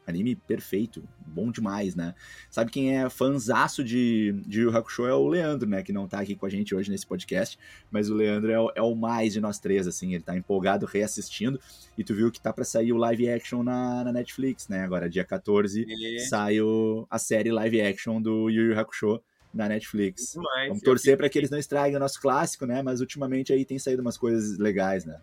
[0.09, 2.13] anime perfeito, bom demais, né?
[2.49, 5.83] Sabe quem é fanzaço de, de Yu Hakusho é o Leandro, né?
[5.83, 7.57] Que não tá aqui com a gente hoje nesse podcast,
[7.91, 10.85] mas o Leandro é o, é o mais de nós três, assim, ele tá empolgado
[10.85, 11.59] reassistindo,
[11.97, 14.83] e tu viu que tá para sair o live action na, na, Netflix, né?
[14.83, 16.19] Agora, dia 14, e...
[16.21, 19.21] sai o, a série live action do Yu Yu Hakusho
[19.53, 20.33] na Netflix.
[20.33, 20.67] Demais.
[20.67, 22.81] Vamos torcer para que eles não estraguem o nosso clássico, né?
[22.81, 25.19] Mas ultimamente aí tem saído umas coisas legais, né?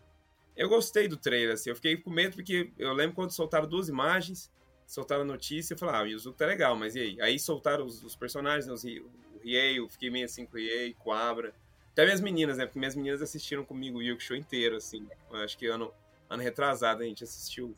[0.57, 1.71] Eu gostei do trailer, assim.
[1.71, 4.51] Eu fiquei com medo porque eu lembro quando soltaram duas imagens
[4.87, 7.21] soltaram a notícia e falaram, ah, o Yuzuki tá legal, mas e aí?
[7.21, 10.61] Aí soltaram os, os personagens, né, os, o Riei, eu fiquei meio assim com o
[10.61, 11.55] Riei, com a Abra.
[11.93, 12.67] Até minhas meninas, né?
[12.67, 15.09] Porque minhas meninas assistiram comigo o Yuki Show inteiro, assim.
[15.33, 15.93] Acho que ano,
[16.29, 17.75] ano retrasado a gente assistiu.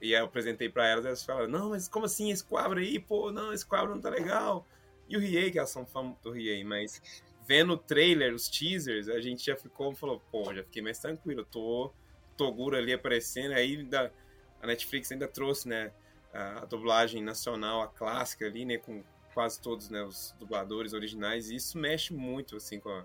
[0.00, 2.98] E aí eu apresentei pra elas, elas falaram, não, mas como assim esse quadro aí?
[2.98, 4.66] Pô, não, esse quadro não tá legal.
[5.08, 7.00] E o Riei, que elas são fã do Riei, mas
[7.46, 11.44] vendo o trailer, os teasers, a gente já ficou, falou, pô, já fiquei mais tranquilo.
[11.44, 11.92] Tô
[12.36, 14.12] Toguro ali aparecendo, aí ainda,
[14.60, 15.92] a Netflix ainda trouxe, né?
[16.32, 19.02] A dublagem nacional, a clássica ali, né, com
[19.34, 23.04] quase todos, né, os dubladores originais, e isso mexe muito, assim, com a,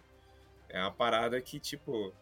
[0.70, 2.14] é uma parada que, tipo,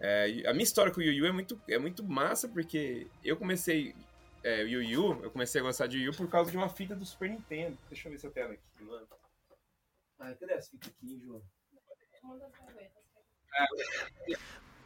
[0.00, 3.36] é, a minha história com o Yu Yu é muito, é muito massa, porque eu
[3.36, 3.94] comecei
[4.42, 6.94] é, Yu Yu, eu comecei a gostar de Yu Yu por causa de uma fita
[6.94, 7.78] do Super Nintendo.
[7.88, 9.06] Deixa eu ver se eu tenho ela aqui, mano.
[10.18, 11.42] Ah, cadê essa fita aqui, João?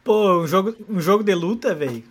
[0.03, 2.03] Pô, um jogo, um jogo de luta, velho.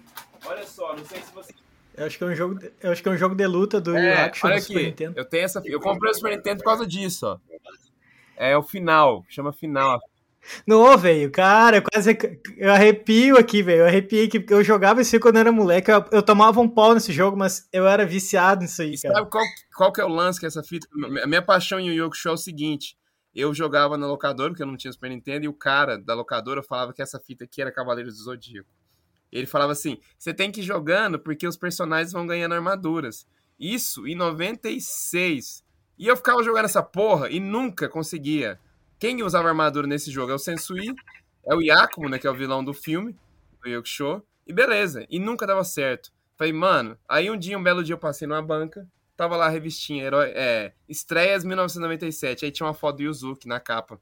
[0.45, 1.55] Olha só, não sei se você
[1.99, 3.97] eu acho que é um jogo, eu acho que é um jogo de luta do
[3.97, 5.15] é, Action olha Nintendo.
[5.17, 7.39] Eu tenho essa, eu comprei o Super Nintendo por causa disso, ó.
[8.37, 9.99] É o final, chama final.
[10.67, 12.17] Não, velho, cara, eu quase
[12.57, 13.81] eu arrepio aqui, velho.
[13.81, 15.91] Eu arrepiei que eu jogava esse quando eu era moleque.
[15.91, 19.17] Eu, eu, tomava um pau nesse jogo, mas eu era viciado nisso aí, cara.
[19.17, 19.45] Sabe qual,
[19.77, 20.87] qual que é o lance com essa fita?
[21.23, 22.97] A minha paixão em Yu Show é o seguinte:
[23.35, 26.63] eu jogava na locadora, porque eu não tinha Super Nintendo, e o cara da locadora
[26.63, 28.78] falava que essa fita aqui era Cavaleiros do Zodíaco.
[29.31, 33.27] Ele falava assim: você tem que ir jogando porque os personagens vão ganhando armaduras.
[33.59, 35.65] Isso em 96.
[35.99, 38.59] E eu ficava jogando essa porra e nunca conseguia.
[38.99, 40.95] Quem usava armadura nesse jogo é o Sensui,
[41.45, 43.17] é o Yakumo, né, que é o vilão do filme,
[43.63, 45.07] do Yokusho, e beleza.
[45.09, 46.13] E nunca dava certo.
[46.37, 49.49] Falei, mano, aí um dia, um belo dia eu passei numa banca, tava lá a
[49.49, 54.01] revistinha, herói, é, estreias 1997, aí tinha uma foto do Yuzuki na capa.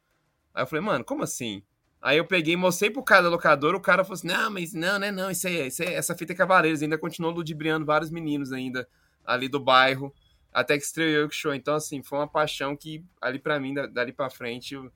[0.54, 1.62] Aí eu falei, mano, como assim?
[2.00, 4.98] Aí eu peguei mostrei pro cara da locadora, o cara falou assim: não, mas não,
[4.98, 5.10] né?
[5.10, 6.82] Não, isso aí, isso aí, essa fita é Cavaleiros.
[6.82, 8.88] Ainda continuou ludibriando vários meninos ainda
[9.24, 10.14] ali do bairro,
[10.52, 11.54] até que estreou o show.
[11.54, 14.90] Então, assim, foi uma paixão que ali para mim, dali para frente, eu,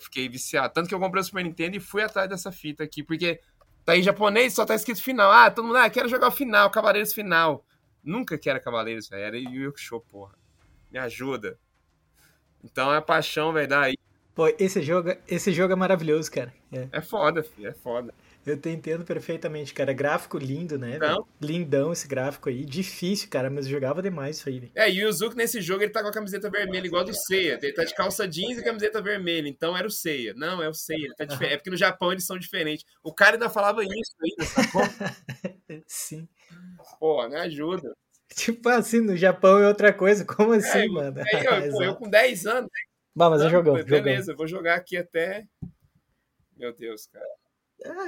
[0.00, 0.72] fiquei viciado.
[0.72, 3.40] Tanto que eu comprei o Super Nintendo e fui atrás dessa fita aqui, porque
[3.84, 5.30] tá em japonês, só tá escrito final.
[5.30, 7.64] Ah, todo mundo, ah, quero jogar o final, Cavaleiros final.
[8.02, 9.22] Nunca que era Cavaleiros, velho.
[9.22, 10.34] Era Yu Show, porra.
[10.90, 11.58] Me ajuda.
[12.62, 13.96] Então é a paixão, velho, daí
[14.38, 16.54] Pô, esse jogo, esse jogo é maravilhoso, cara.
[16.70, 18.14] É, é foda, filho, é foda.
[18.46, 19.92] Eu te entendo perfeitamente, cara.
[19.92, 20.96] Gráfico lindo, né?
[20.96, 21.26] Não.
[21.42, 22.64] Lindão esse gráfico aí.
[22.64, 24.70] Difícil, cara, mas jogava demais isso aí.
[24.76, 27.58] É, e o Yuzuki nesse jogo ele tá com a camiseta vermelha igual do Seiya.
[27.60, 29.48] Ele tá de calça jeans e camiseta vermelha.
[29.48, 30.34] Então era o Seiya.
[30.36, 31.12] Não, é o Seiya.
[31.16, 32.84] Tá É porque no Japão eles são diferentes.
[33.02, 34.82] O cara ainda falava isso ainda, sacou?
[35.84, 36.28] Sim.
[37.00, 37.92] Pô, me ajuda.
[38.36, 40.24] Tipo assim, no Japão é outra coisa.
[40.24, 41.20] Como assim, é, mano?
[41.26, 41.26] Aí,
[41.74, 42.70] eu, eu com 10 anos,
[43.14, 43.82] Bah, mas é jogão.
[43.84, 45.44] Beleza, vou jogar aqui até.
[46.56, 47.26] Meu Deus, cara.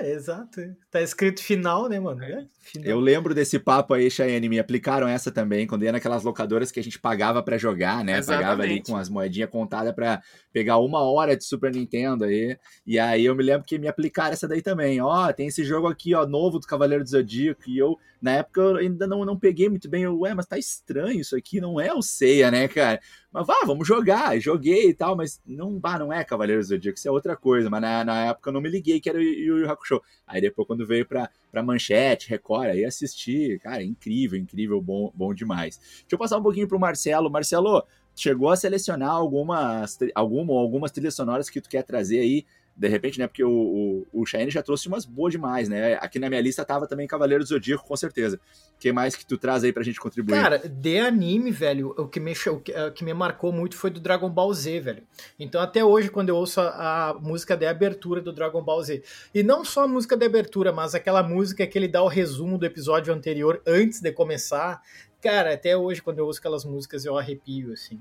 [0.00, 0.60] É, exato.
[0.90, 2.24] Tá escrito final, né, mano?
[2.24, 2.90] É, final.
[2.90, 4.48] Eu lembro desse papo aí, Cheyenne.
[4.48, 8.18] Me aplicaram essa também, quando ia naquelas locadoras que a gente pagava para jogar, né?
[8.18, 8.42] Exatamente.
[8.44, 10.20] Pagava ali com as moedinhas contadas para
[10.52, 12.58] pegar uma hora de Super Nintendo aí.
[12.86, 15.00] E aí eu me lembro que me aplicaram essa daí também.
[15.00, 17.62] Ó, tem esse jogo aqui, ó, novo do Cavaleiro do Zodíaco.
[17.68, 20.02] E eu, na época, eu ainda não, não peguei muito bem.
[20.02, 23.00] Eu, ué, mas tá estranho isso aqui, não é o Ceia, né, cara?
[23.32, 24.38] Mas vá, vamos jogar.
[24.40, 27.70] Joguei e tal, mas não, bah, não é Cavaleiro do Zodíaco, isso é outra coisa.
[27.70, 30.02] Mas na, na época eu não me liguei que era o Yu Yu Hakusho.
[30.26, 33.58] Aí depois, quando veio pra, pra Manchete, Record, aí assisti.
[33.62, 35.78] Cara, incrível, incrível, bom, bom demais.
[35.78, 37.30] Deixa eu passar um pouquinho pro Marcelo.
[37.30, 42.44] Marcelo, chegou a selecionar algumas, alguma, algumas trilhas sonoras que tu quer trazer aí
[42.80, 43.26] de repente, né?
[43.26, 45.98] Porque o, o, o Cheyenne já trouxe umas boas demais, né?
[46.00, 48.40] Aqui na minha lista tava também Cavaleiro do Zodíaco, com certeza.
[48.74, 50.40] O que mais que tu traz aí pra gente contribuir?
[50.40, 54.30] Cara, de anime, velho, o que me, o que, me marcou muito foi do Dragon
[54.30, 55.02] Ball Z, velho.
[55.38, 59.02] Então, até hoje, quando eu ouço a, a, música de abertura do Dragon Ball Z,
[59.34, 62.56] e não só a música de abertura, mas aquela música que ele dá o resumo
[62.56, 64.80] do episódio anterior antes de começar,
[65.20, 68.00] cara, até hoje, quando eu ouço aquelas músicas, eu arrepio, assim.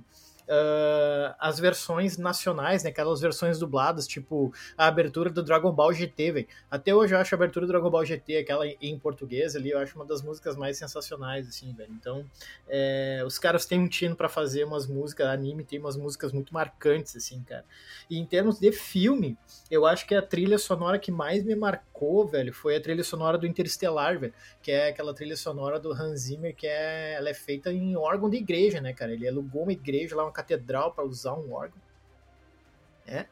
[0.50, 2.90] Uh, as versões nacionais, né?
[2.90, 6.48] Aquelas versões dubladas, tipo a abertura do Dragon Ball GT, velho.
[6.70, 9.80] Até hoje eu acho a abertura do Dragon Ball GT, aquela em português ali, eu
[9.80, 11.94] acho uma das músicas mais sensacionais, assim, velho.
[11.94, 12.26] Então,
[12.68, 16.54] é, os caras têm um tino para fazer umas músicas, anime tem umas músicas muito
[16.54, 17.66] marcantes, assim, cara.
[18.10, 19.38] E em termos de filme,
[19.70, 23.38] eu acho que a trilha sonora que mais me marcou, velho, foi a trilha sonora
[23.38, 27.34] do Interestelar, velho, que é aquela trilha sonora do Hans Zimmer que é, ela é
[27.34, 29.14] feita em órgão de igreja, né, cara?
[29.14, 31.82] Ele alugou uma igreja lá, uma catedral para usar um órgão.
[33.06, 33.26] É.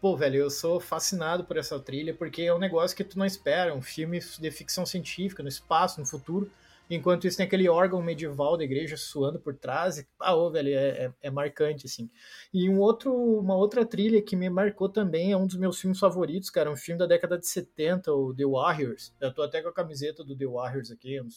[0.00, 3.24] Pô, velho, eu sou fascinado por essa trilha porque é um negócio que tu não
[3.24, 6.50] espera, um filme de ficção científica no espaço, no futuro.
[6.90, 9.98] Enquanto isso tem aquele órgão medieval da igreja suando por trás.
[9.98, 12.10] E, ah, ô, velho, é, é, é, marcante, assim.
[12.52, 15.98] E um outro, uma outra trilha que me marcou também é um dos meus filmes
[15.98, 16.70] favoritos, cara.
[16.70, 19.14] Um filme da década de 70, o The Warriors.
[19.20, 21.20] Eu tô até com a camiseta do The Warriors aqui.
[21.20, 21.28] Um,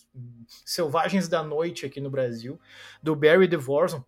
[0.65, 2.59] Selvagens da Noite aqui no Brasil.
[3.01, 4.03] Do Barry DeVorson.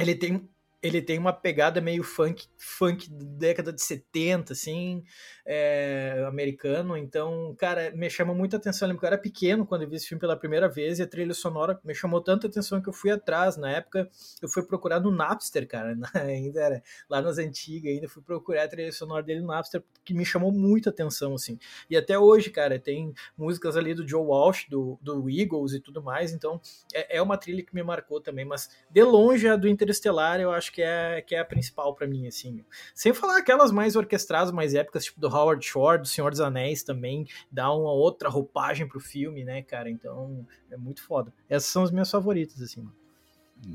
[0.00, 0.48] Ele tem
[0.82, 5.02] ele tem uma pegada meio funk, funk da década de 70, assim,
[5.44, 6.96] é, americano.
[6.96, 8.86] Então, cara, me chamou muita atenção.
[8.86, 11.02] Eu lembro que eu era pequeno quando eu vi esse filme pela primeira vez e
[11.02, 13.56] a trilha sonora me chamou tanta atenção que eu fui atrás.
[13.56, 14.08] Na época,
[14.40, 18.68] eu fui procurar no Napster, cara, ainda era lá nas antigas, ainda fui procurar a
[18.68, 21.58] trilha sonora dele no Napster, que me chamou muita atenção, assim.
[21.88, 26.02] E até hoje, cara, tem músicas ali do Joe Walsh, do, do Eagles e tudo
[26.02, 26.32] mais.
[26.32, 26.60] Então,
[26.94, 28.44] é, é uma trilha que me marcou também.
[28.44, 32.06] Mas, de longe, a do Interestelar, eu acho que é, que é a principal para
[32.06, 32.64] mim, assim.
[32.94, 36.82] Sem falar aquelas mais orquestradas, mais épicas, tipo do Howard Shore, do Senhor dos Anéis
[36.82, 39.90] também, dá uma outra roupagem pro filme, né, cara?
[39.90, 41.32] Então, é muito foda.
[41.48, 42.94] Essas são as minhas favoritas, assim, mano.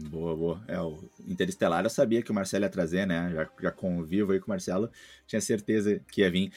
[0.09, 0.63] Boa, boa.
[0.67, 3.31] É, o Interestelar eu sabia que o Marcelo ia trazer, né?
[3.33, 4.91] Já, já convivo aí com o Marcelo,
[5.25, 6.51] tinha certeza que ia vir.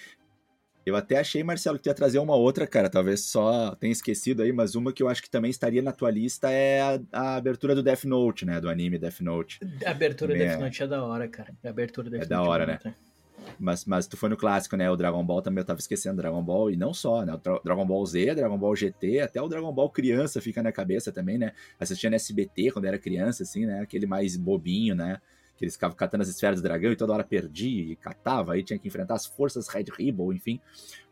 [0.84, 2.90] Eu até achei, Marcelo, que ia trazer uma outra, cara.
[2.90, 6.10] Talvez só tenha esquecido aí, mas uma que eu acho que também estaria na tua
[6.10, 8.60] lista é a, a abertura do Death Note, né?
[8.60, 9.60] Do anime Death Note.
[9.84, 10.56] A abertura do Death é.
[10.58, 11.54] Note é da hora, cara.
[11.64, 12.78] A abertura do Death é Note da hora, é né?
[12.84, 13.14] É.
[13.58, 14.90] Mas, mas tu foi no clássico, né?
[14.90, 17.34] O Dragon Ball também eu tava esquecendo Dragon Ball, e não só, né?
[17.34, 21.12] O Dragon Ball Z, Dragon Ball GT, até o Dragon Ball criança fica na cabeça
[21.12, 21.52] também, né?
[21.78, 23.80] Assistia no SBT quando era criança, assim, né?
[23.80, 25.20] Aquele mais bobinho, né?
[25.64, 28.62] Que eles ficavam catando as esferas do dragão e toda hora perdia e catava, aí
[28.62, 30.60] tinha que enfrentar as forças Red Ribbon, enfim.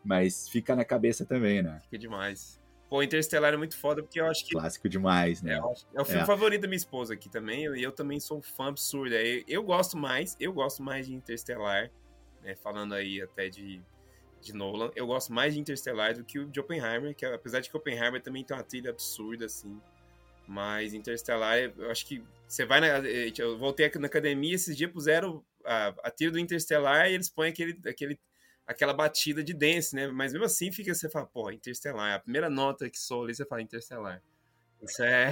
[0.03, 1.79] Mas fica na cabeça também, né?
[1.83, 2.61] Fica demais.
[2.89, 4.51] Pô, Interstellar é muito foda porque eu acho que.
[4.51, 5.53] Clássico demais, né?
[5.53, 6.25] É, é o filme é.
[6.25, 7.61] favorito da minha esposa aqui também.
[7.61, 9.15] E eu, eu, também sou um fã absurdo.
[9.15, 11.89] Eu, eu gosto mais, eu gosto mais de Interstellar
[12.43, 13.81] né, falando aí até de,
[14.41, 17.69] de Nolan, eu gosto mais de Interstellar do que o de Oppenheimer, que apesar de
[17.69, 19.81] que Oppenheimer também tem uma trilha absurda, assim,
[20.47, 22.87] mas Interstellar, eu acho que você vai na...
[23.37, 27.49] Eu voltei na academia, esses dias puseram a, a trilha do Interstellar e eles põem
[27.49, 28.19] aquele, aquele,
[28.67, 32.49] aquela batida de dance, né, mas mesmo assim fica, você fala, pô, Interstellar, a primeira
[32.49, 34.21] nota que soa ali, você fala Interstellar.
[34.81, 35.31] Isso é.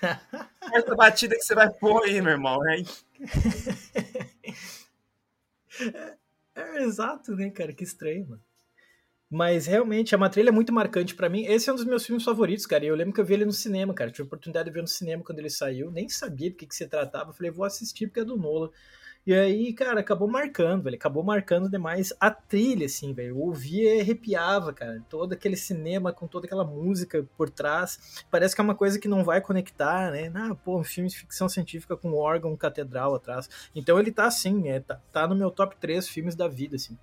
[0.72, 2.76] Essa batida que você vai pôr aí, meu irmão, né?
[6.54, 7.74] É, exato, né, cara?
[7.74, 8.42] Que estranho, mano.
[9.28, 11.44] Mas realmente é uma trilha muito marcante para mim.
[11.46, 12.84] Esse é um dos meus filmes favoritos, cara.
[12.84, 14.10] E eu lembro que eu vi ele no cinema, cara.
[14.10, 15.90] Tive a oportunidade de ver no cinema quando ele saiu.
[15.90, 17.32] Nem sabia do que, que se tratava.
[17.32, 18.70] falei, vou assistir porque é do Nola.
[19.26, 20.94] E aí, cara, acabou marcando, velho.
[20.94, 23.30] Acabou marcando demais a trilha, assim, velho.
[23.30, 25.02] Eu ouvia e arrepiava, cara.
[25.10, 28.24] Todo aquele cinema com toda aquela música por trás.
[28.30, 30.30] Parece que é uma coisa que não vai conectar, né?
[30.32, 33.50] Ah, pô, um filme de ficção científica com órgão catedral atrás.
[33.74, 36.96] Então ele tá assim, é, tá, tá no meu top 3 filmes da vida, assim.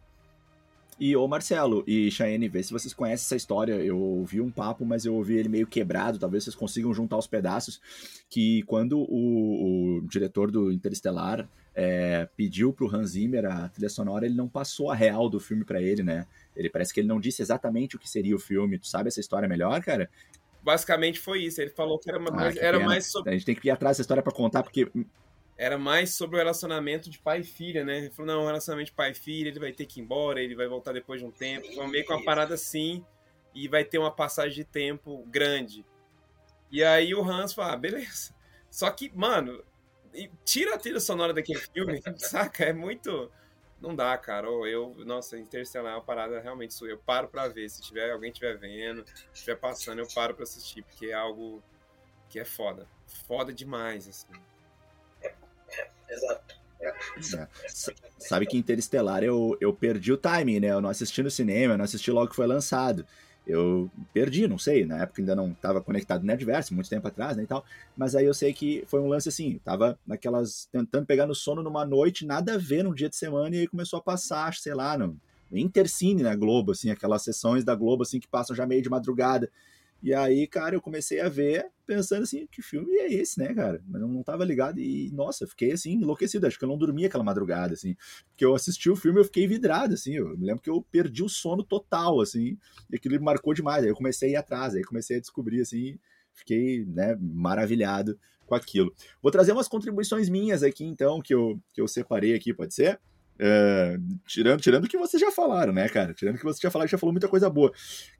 [1.00, 3.74] E o Marcelo e Cheyenne, vê se vocês conhecem essa história.
[3.74, 6.20] Eu ouvi um papo, mas eu ouvi ele meio quebrado.
[6.20, 7.82] Talvez vocês consigam juntar os pedaços.
[8.30, 14.26] Que quando o, o diretor do Interestelar é, pediu pro Hans Zimmer a trilha sonora,
[14.26, 16.28] ele não passou a real do filme para ele, né?
[16.56, 18.78] Ele parece que ele não disse exatamente o que seria o filme.
[18.78, 20.10] Tu sabe essa história melhor, cara?
[20.62, 21.60] Basicamente foi isso.
[21.60, 23.32] Ele falou que era, ah, mais, era mais sobre.
[23.32, 24.90] A gente tem que ir atrás dessa história para contar, porque
[25.58, 28.00] era mais sobre o relacionamento de pai e filha, né?
[28.00, 30.56] Ele falou, não, relacionamento de pai e filha, ele vai ter que ir embora, ele
[30.56, 31.68] vai voltar depois de um tempo.
[31.70, 33.06] Então, meio com uma parada assim,
[33.54, 35.86] e vai ter uma passagem de tempo grande.
[36.72, 38.34] E aí o Hans fala, ah, beleza.
[38.70, 39.64] Só que, mano,
[40.44, 42.66] tira a trilha sonora daquele filme, saca?
[42.66, 43.32] É muito.
[43.80, 44.48] Não dá, cara.
[44.48, 46.88] Eu, nossa, Interstellar é uma parada realmente sua.
[46.88, 47.70] Eu paro pra ver.
[47.70, 51.62] Se tiver alguém estiver vendo, estiver passando, eu paro pra assistir, porque é algo
[52.30, 52.88] que é foda.
[53.28, 54.34] Foda demais, assim.
[56.14, 56.56] Exato.
[56.82, 56.94] É.
[58.20, 60.68] Sabe que Interestelar eu, eu perdi o timing, né?
[60.68, 63.06] Eu não assisti no cinema, eu não assisti logo que foi lançado.
[63.46, 67.36] Eu perdi, não sei, na época ainda não estava conectado no Nerdverse, muito tempo atrás,
[67.36, 67.66] né, e tal.
[67.96, 71.62] Mas aí eu sei que foi um lance assim, tava naquelas, tentando pegar no sono
[71.62, 74.74] numa noite, nada a ver num dia de semana, e aí começou a passar, sei
[74.74, 75.20] lá, no,
[75.52, 79.52] Intercine na Globo, assim, aquelas sessões da Globo, assim, que passam já meio de madrugada.
[80.04, 83.82] E aí, cara, eu comecei a ver, pensando assim, que filme é esse, né, cara?
[83.88, 86.46] Mas não, não tava ligado e, nossa, fiquei assim, enlouquecido.
[86.46, 87.96] Acho que eu não dormia aquela madrugada, assim.
[88.30, 90.16] Porque eu assisti o filme eu fiquei vidrado, assim.
[90.16, 92.58] Eu me lembro que eu perdi o sono total, assim.
[92.92, 93.86] E aquilo me marcou demais.
[93.86, 95.98] Aí eu comecei a ir atrás, aí comecei a descobrir, assim.
[96.34, 98.94] Fiquei, né, maravilhado com aquilo.
[99.22, 103.00] Vou trazer umas contribuições minhas aqui, então, que eu, que eu separei aqui, pode ser?
[103.40, 106.14] É, tirando, tirando o que vocês já falaram, né, cara?
[106.14, 107.72] Tirando o que vocês já falaram, já falou muita coisa boa.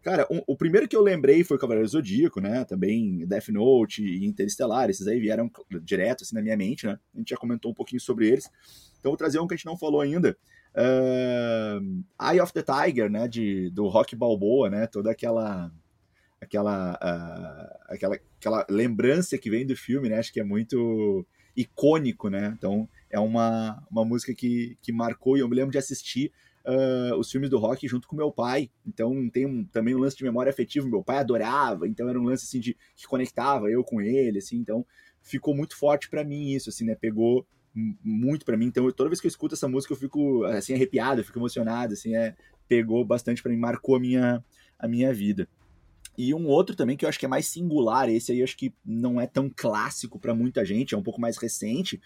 [0.02, 2.66] Cara, um, o primeiro que eu lembrei foi o Cavaleiro Zodíaco, né?
[2.66, 6.98] Também Death Note e Interestelar, esses aí vieram direto assim na minha mente, né?
[7.14, 8.50] A gente já comentou um pouquinho sobre eles.
[9.00, 10.36] Então vou trazer um que a gente não falou ainda.
[10.76, 13.28] Uh, Eye of the Tiger, né?
[13.28, 14.88] De, do Rock Balboa, né?
[14.88, 15.72] Toda aquela
[16.42, 20.18] aquela, uh, aquela aquela lembrança que vem do filme, né?
[20.18, 22.54] Acho que é muito icônico, né?
[22.58, 26.32] Então é uma, uma música que, que marcou e eu me lembro de assistir
[26.66, 28.72] uh, os filmes do rock junto com meu pai.
[28.86, 30.88] Então tem um, também um lance de memória afetiva.
[30.88, 34.58] Meu pai adorava, então era um lance assim de que conectava eu com ele, assim.
[34.58, 34.84] Então
[35.22, 36.96] ficou muito forte para mim isso, assim, né?
[36.96, 37.46] Pegou
[38.04, 38.66] muito para mim.
[38.66, 41.94] Então toda vez que eu escuto essa música eu fico assim arrepiado, eu fico emocionado,
[41.94, 42.36] assim, é
[42.68, 44.44] pegou bastante para mim, marcou a minha
[44.80, 45.48] a minha vida.
[46.18, 48.58] E um outro também que eu acho que é mais singular, esse aí eu acho
[48.58, 52.02] que não é tão clássico para muita gente, é um pouco mais recente,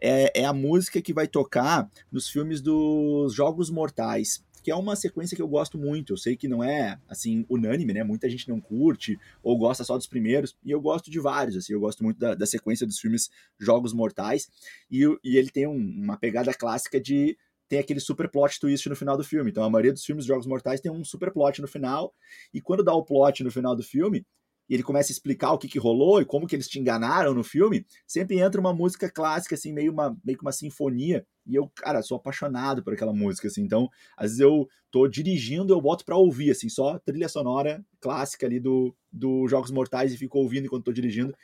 [0.00, 4.96] é, é, a música que vai tocar nos filmes dos Jogos Mortais, que é uma
[4.96, 6.14] sequência que eu gosto muito.
[6.14, 8.02] Eu sei que não é, assim, unânime, né?
[8.02, 11.74] Muita gente não curte ou gosta só dos primeiros, e eu gosto de vários, assim,
[11.74, 14.48] eu gosto muito da, da sequência dos filmes Jogos Mortais,
[14.90, 17.36] e, e ele tem um, uma pegada clássica de
[17.68, 19.50] tem aquele super plot twist no final do filme.
[19.50, 22.14] Então a maioria dos filmes de Jogos Mortais tem um super plot no final,
[22.52, 24.24] e quando dá o plot no final do filme,
[24.68, 27.34] e ele começa a explicar o que, que rolou e como que eles te enganaram
[27.34, 31.54] no filme, sempre entra uma música clássica, assim, meio, uma, meio que uma sinfonia, e
[31.54, 35.80] eu, cara, sou apaixonado por aquela música, assim, então, às vezes eu tô dirigindo, eu
[35.80, 40.38] boto pra ouvir, assim, só trilha sonora clássica ali do, do Jogos Mortais e fico
[40.38, 41.34] ouvindo enquanto tô dirigindo,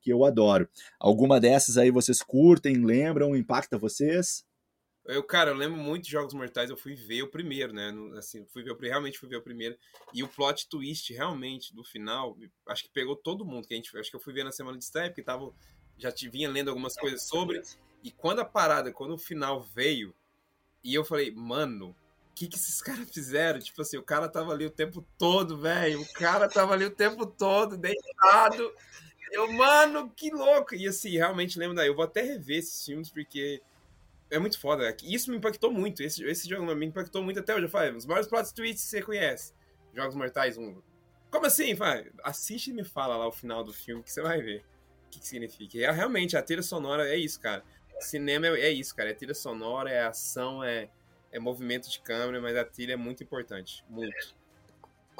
[0.00, 0.68] que eu adoro.
[0.98, 4.44] Alguma dessas aí vocês curtem, lembram, impacta vocês?
[5.10, 7.92] Eu, cara, eu lembro muito de Jogos Mortais, eu fui ver o primeiro, né?
[8.16, 9.76] Assim, fui ver, realmente fui ver o primeiro.
[10.14, 12.36] E o plot twist, realmente, do final,
[12.68, 13.66] acho que pegou todo mundo.
[13.66, 15.52] Que a gente, acho que eu fui ver na semana de estreia, porque tava,
[15.98, 17.60] já te vinha lendo algumas coisas sobre.
[18.04, 20.14] E quando a parada, quando o final veio,
[20.82, 21.88] e eu falei, mano,
[22.30, 23.58] o que, que esses caras fizeram?
[23.58, 26.00] Tipo assim, o cara tava ali o tempo todo, velho.
[26.00, 28.72] O cara tava ali o tempo todo, deitado.
[29.32, 30.74] Eu, mano, que louco!
[30.74, 31.88] E assim, realmente lembro daí.
[31.88, 33.60] Eu vou até rever esses filmes, porque
[34.30, 34.96] é muito foda.
[35.02, 36.02] Isso me impactou muito.
[36.02, 37.64] Esse, esse jogo me impactou muito até hoje.
[37.64, 39.52] Eu falei, os maiores plot twists que você conhece.
[39.94, 40.82] Jogos Mortais 1.
[41.30, 41.74] Como assim?
[41.74, 44.64] Vai, assiste e me fala lá o final do filme que você vai ver
[45.06, 45.78] o que, que significa.
[45.78, 47.64] É, realmente, a trilha sonora é isso, cara.
[48.00, 49.10] Cinema é, é isso, cara.
[49.10, 50.88] É trilha sonora, é ação, é,
[51.30, 53.84] é movimento de câmera, mas a trilha é muito importante.
[53.88, 54.34] Muito.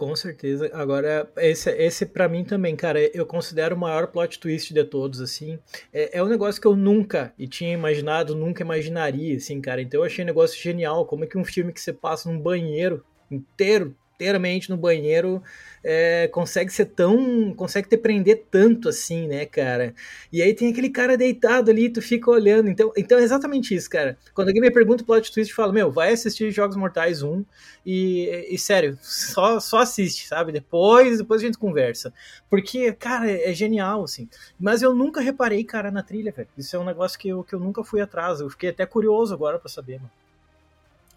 [0.01, 0.71] Com certeza.
[0.73, 5.21] Agora, esse, esse para mim também, cara, eu considero o maior plot twist de todos,
[5.21, 5.59] assim.
[5.93, 9.83] É, é um negócio que eu nunca e tinha imaginado, nunca imaginaria, assim, cara.
[9.83, 11.05] Então eu achei um negócio genial.
[11.05, 15.43] Como é que um filme que você passa num banheiro inteiro, inteiramente no banheiro,
[15.83, 17.55] é, consegue ser tão.
[17.55, 19.95] consegue te prender tanto assim, né, cara?
[20.31, 22.69] E aí tem aquele cara deitado ali, tu fica olhando.
[22.69, 24.19] Então, então é exatamente isso, cara.
[24.35, 27.43] Quando alguém me pergunta o plot twist, eu falo, meu, vai assistir Jogos Mortais 1
[27.87, 30.53] e, e sério, só, só assiste, sabe?
[30.53, 32.13] Depois, depois a gente conversa.
[32.51, 34.29] Porque, cara, é genial, assim.
[34.59, 36.49] Mas eu nunca reparei, cara, na trilha, velho.
[36.59, 38.41] Isso é um negócio que eu, que eu nunca fui atrás.
[38.41, 40.11] Eu fiquei até curioso agora para saber, mano.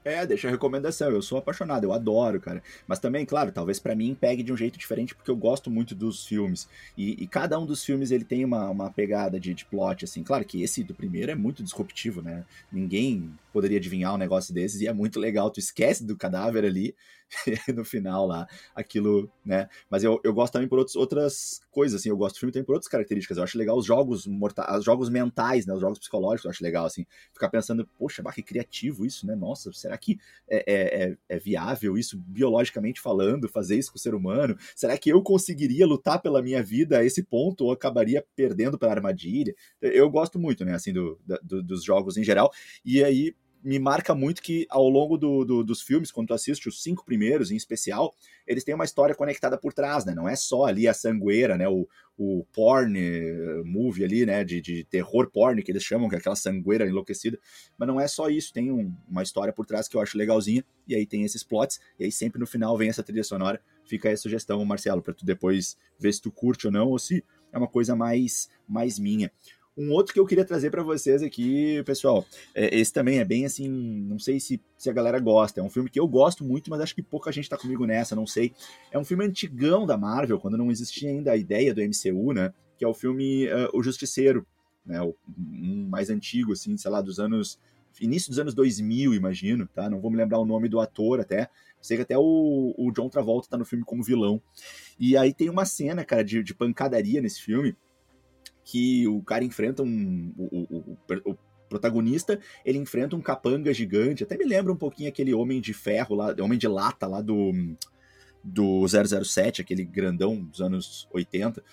[0.05, 1.09] É, deixa a recomendação.
[1.09, 2.61] Eu sou apaixonado, eu adoro, cara.
[2.85, 5.95] Mas também, claro, talvez para mim pegue de um jeito diferente, porque eu gosto muito
[5.95, 6.67] dos filmes.
[6.97, 10.21] E, e cada um dos filmes ele tem uma, uma pegada de, de plot, assim.
[10.21, 12.43] Claro que esse do primeiro é muito disruptivo, né?
[12.71, 15.49] Ninguém poderia adivinhar um negócio desses e é muito legal.
[15.49, 16.93] Tu esquece do cadáver ali
[17.73, 19.67] no final lá, aquilo, né?
[19.89, 22.09] Mas eu, eu gosto também por outros, outras coisas, assim.
[22.09, 23.37] Eu gosto do filme também por outras características.
[23.37, 25.73] Eu acho legal os jogos mortais, os jogos mentais, né?
[25.73, 27.05] Os jogos psicológicos, eu acho legal, assim.
[27.33, 29.35] Ficar pensando, poxa, bah, que criativo isso, né?
[29.35, 34.01] Nossa, será que é, é, é, é viável isso, biologicamente falando, fazer isso com o
[34.01, 34.57] ser humano?
[34.75, 38.91] Será que eu conseguiria lutar pela minha vida a esse ponto ou acabaria perdendo para
[38.91, 39.53] armadilha?
[39.81, 40.73] Eu gosto muito, né?
[40.73, 42.51] Assim, do, do, dos jogos em geral.
[42.85, 46.67] E aí, me marca muito que ao longo do, do, dos filmes, quando tu assiste
[46.67, 48.13] os cinco primeiros em especial,
[48.45, 50.13] eles têm uma história conectada por trás, né?
[50.13, 51.67] Não é só ali a sangueira, né?
[51.69, 51.87] O,
[52.17, 54.43] o porn eh, movie ali, né?
[54.43, 57.39] De, de terror porn, que eles chamam, que é aquela sangueira enlouquecida.
[57.77, 60.65] Mas não é só isso, tem um, uma história por trás que eu acho legalzinha,
[60.85, 63.61] e aí tem esses plots, e aí sempre no final vem essa trilha sonora.
[63.85, 66.99] Fica aí a sugestão, Marcelo, para tu depois ver se tu curte ou não, ou
[66.99, 69.31] se é uma coisa mais, mais minha.
[69.75, 73.43] Um outro que eu queria trazer para vocês aqui, pessoal, é, esse também é bem
[73.43, 76.69] assim, não sei se, se a galera gosta, é um filme que eu gosto muito,
[76.69, 78.53] mas acho que pouca gente tá comigo nessa, não sei.
[78.91, 82.53] É um filme antigão da Marvel, quando não existia ainda a ideia do MCU, né?
[82.77, 84.45] Que é o filme uh, O Justiceiro,
[84.85, 85.01] né?
[85.01, 87.59] O, um mais antigo, assim, sei lá, dos anos.
[87.99, 89.89] início dos anos 2000, imagino, tá?
[89.89, 91.49] Não vou me lembrar o nome do ator até.
[91.81, 94.39] Sei que até o, o John Travolta tá no filme como vilão.
[94.99, 97.75] E aí tem uma cena, cara, de, de pancadaria nesse filme
[98.63, 100.33] que o cara enfrenta um.
[100.37, 101.37] O, o, o,
[101.69, 104.23] protagonista, ele enfrenta um capanga gigante.
[104.23, 107.51] Até me lembra um pouquinho aquele homem de ferro lá, homem de lata lá do
[108.43, 111.63] do 007, aquele grandão dos anos 80.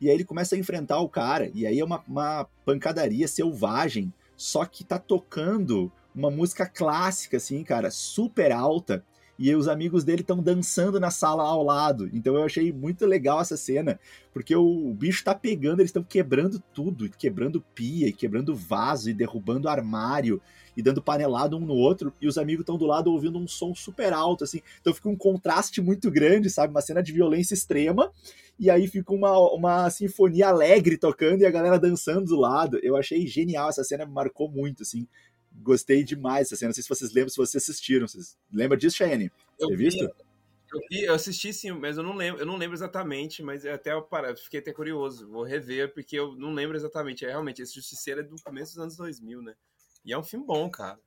[0.00, 4.12] E aí ele começa a enfrentar o cara, e aí é uma, uma pancadaria selvagem,
[4.36, 9.04] só que tá tocando uma música clássica, assim, cara, super alta,
[9.38, 12.08] e os amigos dele estão dançando na sala ao lado.
[12.12, 13.98] Então eu achei muito legal essa cena,
[14.32, 19.14] porque o, o bicho tá pegando, eles estão quebrando tudo, quebrando pia, quebrando vaso, e
[19.14, 20.40] derrubando armário,
[20.76, 23.74] e dando panelada um no outro, e os amigos estão do lado ouvindo um som
[23.74, 24.60] super alto, assim.
[24.80, 26.72] Então fica um contraste muito grande, sabe?
[26.72, 28.10] Uma cena de violência extrema,
[28.58, 32.78] e aí fica uma, uma sinfonia alegre tocando e a galera dançando do lado.
[32.82, 35.06] Eu achei genial, essa cena me marcou muito, assim
[35.64, 36.68] gostei demais dessa cena.
[36.68, 38.06] Não sei se vocês lembram, se vocês assistiram.
[38.06, 39.32] Vocês lembram disso, Cheyenne?
[39.58, 40.04] Eu Você visto?
[40.04, 43.92] Eu, vi, eu assisti sim, mas eu não lembro, eu não lembro exatamente, mas até
[43.92, 45.28] eu para, fiquei até curioso.
[45.28, 47.24] Vou rever, porque eu não lembro exatamente.
[47.24, 49.54] É realmente, esse Justiceiro é do começo dos anos 2000, né?
[50.04, 50.98] E é um filme bom, cara.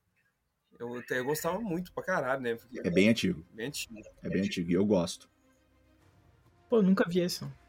[0.78, 2.54] Eu, até, eu gostava muito pra caralho, né?
[2.54, 3.44] Porque, é bem antigo.
[3.52, 3.94] Bem antigo.
[4.22, 5.28] É bem antigo, e eu gosto.
[6.68, 7.42] Pô, nunca vi esse.
[7.42, 7.67] Não.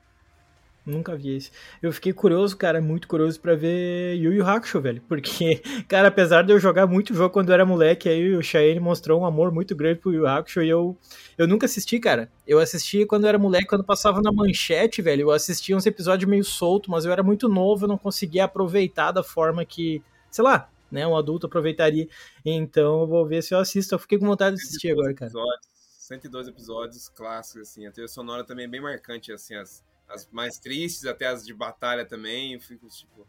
[0.89, 1.51] Nunca vi esse.
[1.81, 5.01] Eu fiquei curioso, cara, muito curioso para ver Yu Yu Hakusho, velho.
[5.07, 8.79] Porque, cara, apesar de eu jogar muito jogo quando eu era moleque, aí o Cheyenne
[8.79, 10.97] mostrou um amor muito grande pro Yu Hakusho e eu,
[11.37, 12.31] eu nunca assisti, cara.
[12.47, 15.21] Eu assisti quando eu era moleque, quando passava na manchete, velho.
[15.21, 19.11] Eu assistia uns episódios meio solto, mas eu era muito novo, eu não conseguia aproveitar
[19.11, 22.07] da forma que, sei lá, né, um adulto aproveitaria.
[22.43, 23.93] Então eu vou ver se eu assisto.
[23.93, 25.29] Eu fiquei com vontade de assistir agora, cara.
[25.29, 25.67] Episódios,
[25.99, 27.85] 102 episódios clássicos, assim.
[27.85, 31.53] A trilha sonora também é bem marcante, assim, as as mais tristes, até as de
[31.53, 33.28] batalha também, eu fico, tipo,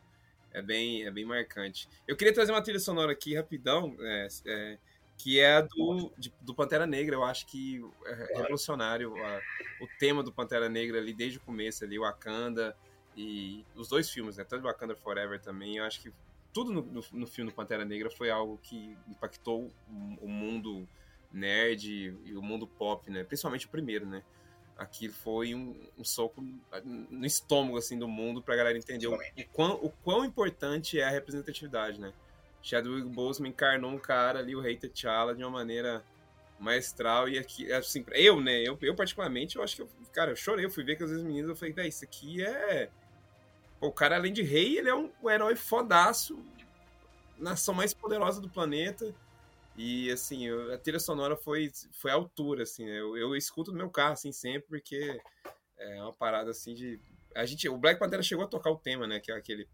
[0.53, 1.89] é bem, é bem marcante.
[2.09, 4.79] Eu queria trazer uma trilha sonora aqui, rapidão, é, é,
[5.17, 9.41] que é a do, de, do Pantera Negra, eu acho que é revolucionário a,
[9.81, 12.77] o tema do Pantera Negra ali, desde o começo ali, o Wakanda,
[13.17, 16.13] e os dois filmes, né, tanto Wakanda Forever também, eu acho que
[16.53, 20.89] tudo no, no, no filme do Pantera Negra foi algo que impactou o, o mundo
[21.33, 24.23] nerd e o mundo pop, né, principalmente o primeiro, né,
[24.81, 26.43] aqui foi um, um, soco
[26.89, 30.99] no estômago assim do mundo para a galera entender o, o, quão, o quão importante
[30.99, 32.15] é a representatividade, né?
[32.63, 36.03] Chadwick Boseman encarnou um cara ali, o rei T'Challa, de uma maneira
[36.59, 40.37] maestral e aqui, assim, eu, né, eu, eu particularmente, eu acho que, eu, cara, eu
[40.37, 42.91] chorei, eu fui ver com as meninas, eu falei, velho, isso aqui é...
[43.79, 46.39] Pô, o cara, além de rei, ele é um, um herói fodaço,
[47.39, 49.15] nação mais poderosa do planeta,
[49.83, 53.01] e, assim, eu, a trilha sonora foi, foi à altura, assim, né?
[53.01, 55.19] Eu, eu escuto no meu carro, assim, sempre, porque
[55.79, 57.01] é uma parada, assim, de...
[57.35, 59.21] A gente, o Black Panther chegou a tocar o tema, né?
[59.21, 59.67] Que é aquele...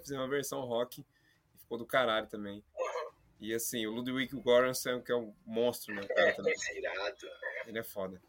[0.00, 2.62] Fizeram uma versão rock e ficou do caralho também.
[3.40, 6.06] E, assim, o Ludwig Göransson, que é um monstro, né?
[6.06, 6.54] Cara, também.
[7.66, 8.22] Ele é foda.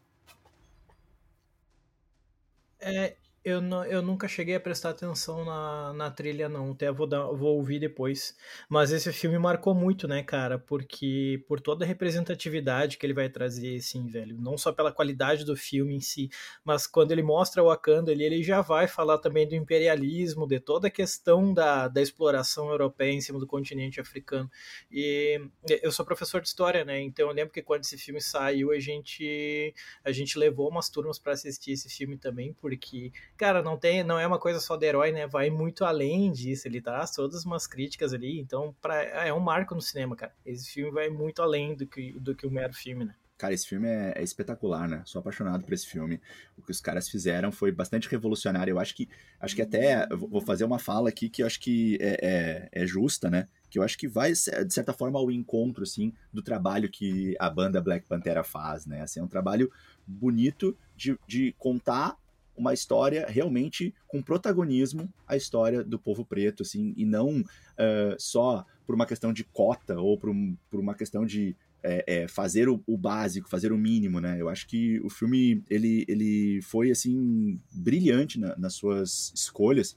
[2.80, 6.72] É, eu, não, eu nunca cheguei a prestar atenção na, na trilha, não.
[6.72, 8.36] Até vou, dar, vou ouvir depois.
[8.70, 10.60] Mas esse filme marcou muito, né, cara?
[10.60, 14.38] Porque por toda a representatividade que ele vai trazer, assim, velho.
[14.40, 16.30] Não só pela qualidade do filme em si,
[16.64, 20.60] mas quando ele mostra o Wakanda ali, ele já vai falar também do imperialismo, de
[20.60, 24.50] toda a questão da, da exploração europeia em cima do continente africano.
[24.92, 25.42] E
[25.82, 27.02] eu sou professor de história, né?
[27.02, 29.74] Então eu lembro que quando esse filme saiu, a gente,
[30.04, 33.12] a gente levou umas turmas para assistir esse filme também, porque
[33.42, 35.26] cara, não tem, não é uma coisa só de herói, né?
[35.26, 36.68] Vai muito além disso.
[36.68, 40.32] Ele traz todas umas críticas ali, então pra, é um marco no cinema, cara.
[40.46, 43.16] Esse filme vai muito além do que, do que o mero filme, né?
[43.40, 45.02] Cara, esse filme é, é, espetacular, né?
[45.08, 46.22] Sou apaixonado por esse filme.
[46.56, 48.74] O que os caras fizeram foi bastante revolucionário.
[48.74, 51.98] Eu acho que, acho que até vou fazer uma fala aqui que eu acho que
[52.00, 53.48] é, é, é justa, né?
[53.72, 57.50] Que eu acho que vai, de certa forma, ao encontro, assim, do trabalho que a
[57.50, 59.02] banda Black Pantera faz, né?
[59.02, 59.72] Assim, é um trabalho
[60.06, 62.21] bonito de, de contar
[62.56, 68.66] uma história realmente com protagonismo a história do povo preto, assim, e não uh, só
[68.86, 72.70] por uma questão de cota ou por, um, por uma questão de é, é, fazer
[72.70, 74.40] o, o, básico, fazer o mínimo, né?
[74.40, 79.96] Eu acho que o filme ele, ele foi assim brilhante na, nas suas escolhas.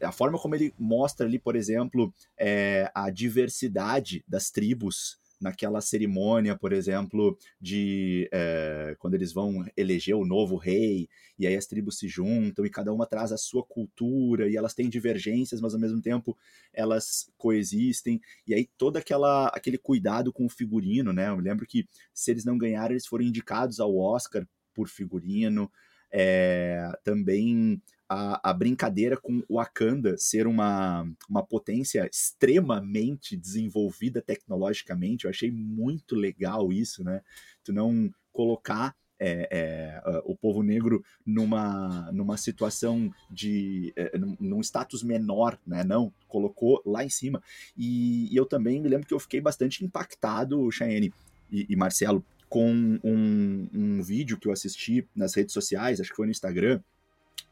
[0.00, 6.56] A forma como ele mostra ali, por exemplo, é, a diversidade das tribos naquela cerimônia,
[6.56, 11.98] por exemplo, de é, quando eles vão eleger o novo rei, e aí as tribos
[11.98, 15.80] se juntam e cada uma traz a sua cultura, e elas têm divergências, mas ao
[15.80, 16.36] mesmo tempo
[16.72, 21.28] elas coexistem, e aí todo aquela, aquele cuidado com o figurino, né?
[21.28, 25.70] Eu lembro que se eles não ganharam, eles foram indicados ao Oscar por figurino.
[26.12, 35.24] É, também a, a, brincadeira com o Wakanda ser uma, uma potência extremamente desenvolvida tecnologicamente,
[35.24, 37.22] eu achei muito legal isso, né?
[37.64, 45.02] Tu não colocar é, é, o povo negro numa, numa situação de é, num status
[45.02, 45.84] menor, né?
[45.84, 47.40] Não, colocou lá em cima.
[47.76, 51.14] E, e eu também me lembro que eu fiquei bastante impactado, Cheyenne
[51.50, 56.16] e, e Marcelo, com um, um vídeo que eu assisti nas redes sociais, acho que
[56.16, 56.82] foi no Instagram,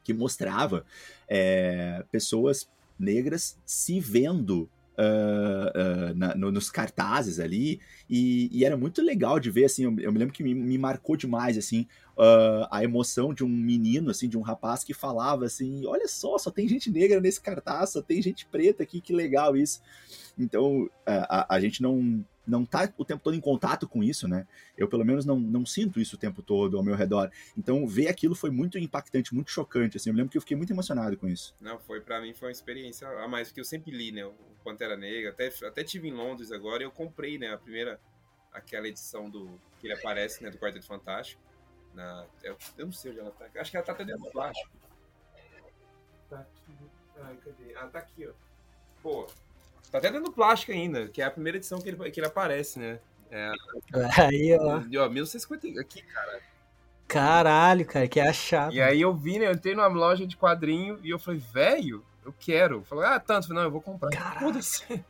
[0.05, 0.84] que mostrava
[1.26, 7.80] é, pessoas negras se vendo uh, uh, na, no, nos cartazes ali,
[8.11, 10.76] e, e, era muito legal de ver, assim, eu, eu me lembro que me, me
[10.76, 11.86] marcou demais, assim,
[12.18, 16.36] uh, a emoção de um menino, assim, de um rapaz que falava assim, olha só,
[16.36, 19.80] só tem gente negra nesse cartaz, só tem gente preta aqui, que legal isso.
[20.38, 24.47] Então, a, a gente não, não tá o tempo todo em contato com isso, né?
[24.76, 27.30] Eu, pelo menos, não, não sinto isso o tempo todo ao meu redor.
[27.57, 30.11] Então, ver aquilo foi muito impactante, muito chocante, assim.
[30.11, 31.55] Eu lembro que eu fiquei muito emocionado com isso.
[31.61, 34.24] Não, foi, para mim, foi uma experiência a mais, porque eu sempre li, né?
[34.24, 34.34] O
[34.64, 37.53] Pantera Negra, até, até tive em Londres agora e eu comprei, né?
[37.53, 38.01] A primeira,
[38.53, 40.51] aquela edição do que ele aparece, né?
[40.51, 41.41] Do Quarteto Fantástico.
[41.95, 43.47] Na, eu, eu não sei onde ela tá.
[43.57, 44.70] Acho que ela tá até dentro do plástico.
[46.28, 46.76] Tá aqui.
[47.22, 47.74] Ai, cadê?
[47.74, 48.32] Ah, tá aqui, ó.
[49.03, 49.26] Pô,
[49.91, 52.26] Tá até dentro do plástico ainda, que é a primeira edição que ele, que ele
[52.26, 52.99] aparece, né?
[53.30, 53.51] É,
[54.18, 54.76] aí, ó.
[54.76, 56.41] ó 1950 aqui, cara.
[57.07, 58.72] Caralho, cara, que achado.
[58.72, 59.47] E aí eu vi, né?
[59.47, 62.84] Eu entrei numa loja de quadrinho e eu falei, velho, eu quero.
[62.84, 63.53] Falei, ah, tanto.
[63.53, 64.38] Não, eu vou comprar.
[64.38, 64.84] Foda-se.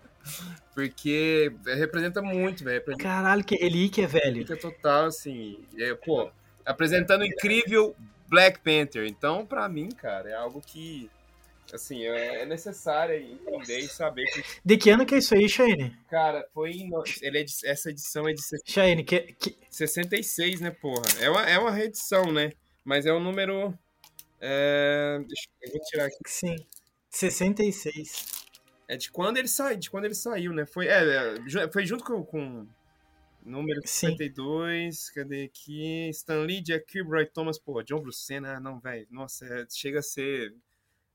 [0.75, 2.83] Porque representa muito, velho.
[2.99, 4.25] Caralho, que relíquia, velho.
[4.25, 5.59] Relíquia total, assim.
[5.79, 6.31] É, pô,
[6.65, 7.95] apresentando o incrível
[8.29, 9.07] Black Panther.
[9.07, 11.11] Então, pra mim, cara, é algo que
[11.77, 14.45] assim, é, é necessário entender e saber que...
[14.65, 15.97] De que ano que é isso aí, Shane?
[16.09, 16.91] Cara, foi em...
[17.23, 17.53] Ele é de...
[17.65, 18.41] essa edição é de...
[18.65, 19.57] Shane, que, que...
[19.71, 21.03] 66, né, porra?
[21.21, 22.53] É uma, é uma reedição, né?
[22.85, 23.77] Mas é o um número...
[24.41, 25.19] É...
[25.27, 26.17] Deixa eu vou tirar aqui.
[26.27, 26.57] Sim,
[27.11, 28.41] 66.
[28.89, 30.67] É de quando ele saiu, de quando ele saiu, né?
[30.67, 32.67] Foi, é, é foi junto com, com
[33.45, 35.13] número 52, Sim.
[35.15, 36.09] cadê aqui?
[36.11, 40.01] Stan Lee, Jack Kirby, Roy Thomas, pô, John Bruce, ah, não, velho, nossa, é, chega
[40.01, 40.55] a ser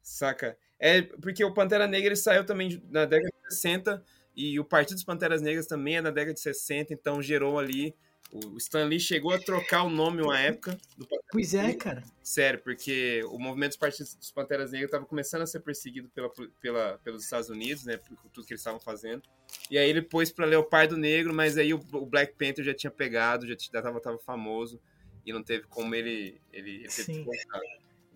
[0.06, 0.56] Saca?
[0.80, 4.04] É porque o Pantera Negra ele saiu também na década de 60
[4.36, 7.96] e o Partido dos Panteras Negras também é da década de 60, então gerou ali.
[8.32, 10.78] O Stan Lee chegou a trocar o nome uma época.
[10.98, 12.04] Do pois é, cara.
[12.22, 16.30] Sério, porque o movimento dos Partidos dos Panteras Negras estava começando a ser perseguido pela,
[16.60, 17.98] pela, pelos Estados Unidos, né?
[17.98, 19.24] Por tudo que eles estavam fazendo.
[19.72, 22.92] E aí ele pôs para Leopardo Negro, mas aí o, o, Black Panther já tinha
[22.92, 24.80] pegado, já estava tava famoso
[25.26, 27.26] e não teve como ele, ele, ele.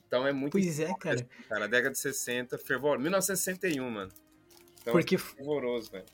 [0.09, 0.53] Então é muito.
[0.53, 1.23] Pois é, cara.
[1.47, 2.97] Cara, década de 60, fervor.
[2.97, 4.11] 1961, mano.
[4.81, 5.15] Então, Porque.
[5.15, 6.05] É fervoroso, velho.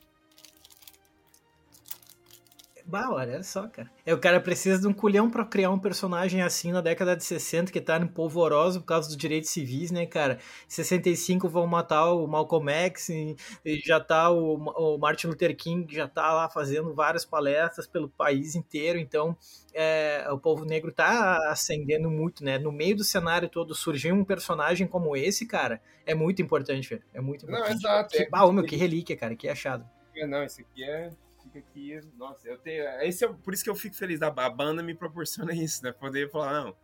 [2.88, 3.90] Bah, olha só, cara.
[4.04, 7.24] É, o cara precisa de um culhão pra criar um personagem assim na década de
[7.24, 10.38] 60 que tá polvoroso por causa dos direitos civis, né, cara?
[10.66, 15.56] Em 65 vão matar o Malcolm X e, e já tá o, o, Martin Luther
[15.56, 19.36] King já tá lá fazendo várias palestras pelo país inteiro, então
[19.74, 22.56] é, o povo negro tá ascendendo muito, né?
[22.56, 27.02] No meio do cenário todo surgir um personagem como esse, cara, é muito importante, velho.
[27.12, 27.68] É muito importante.
[27.68, 28.16] Não, exato.
[28.16, 29.84] Que, é, bah, meu, que relíquia, cara, que achado.
[30.28, 31.10] Não, esse aqui é
[31.56, 32.00] fica aqui.
[32.16, 32.84] Nossa, eu tenho.
[33.02, 34.20] Esse é, por isso que eu fico feliz.
[34.22, 35.92] A, a banda me proporciona isso, né?
[35.92, 36.76] Poder falar, não,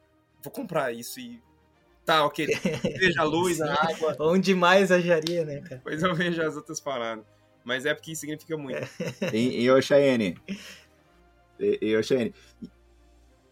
[0.43, 1.43] vou comprar isso e.
[2.05, 2.47] Tá, ok.
[2.99, 4.17] Veja a luz, a água.
[4.19, 5.81] Onde mais ajaria, né, cara?
[5.85, 7.25] Pois eu vejo as outras paradas.
[7.65, 8.81] Mas é porque significa muito.
[9.33, 10.37] e, e ô, Cheyenne.
[11.61, 12.35] E, e ô, Cheyenne.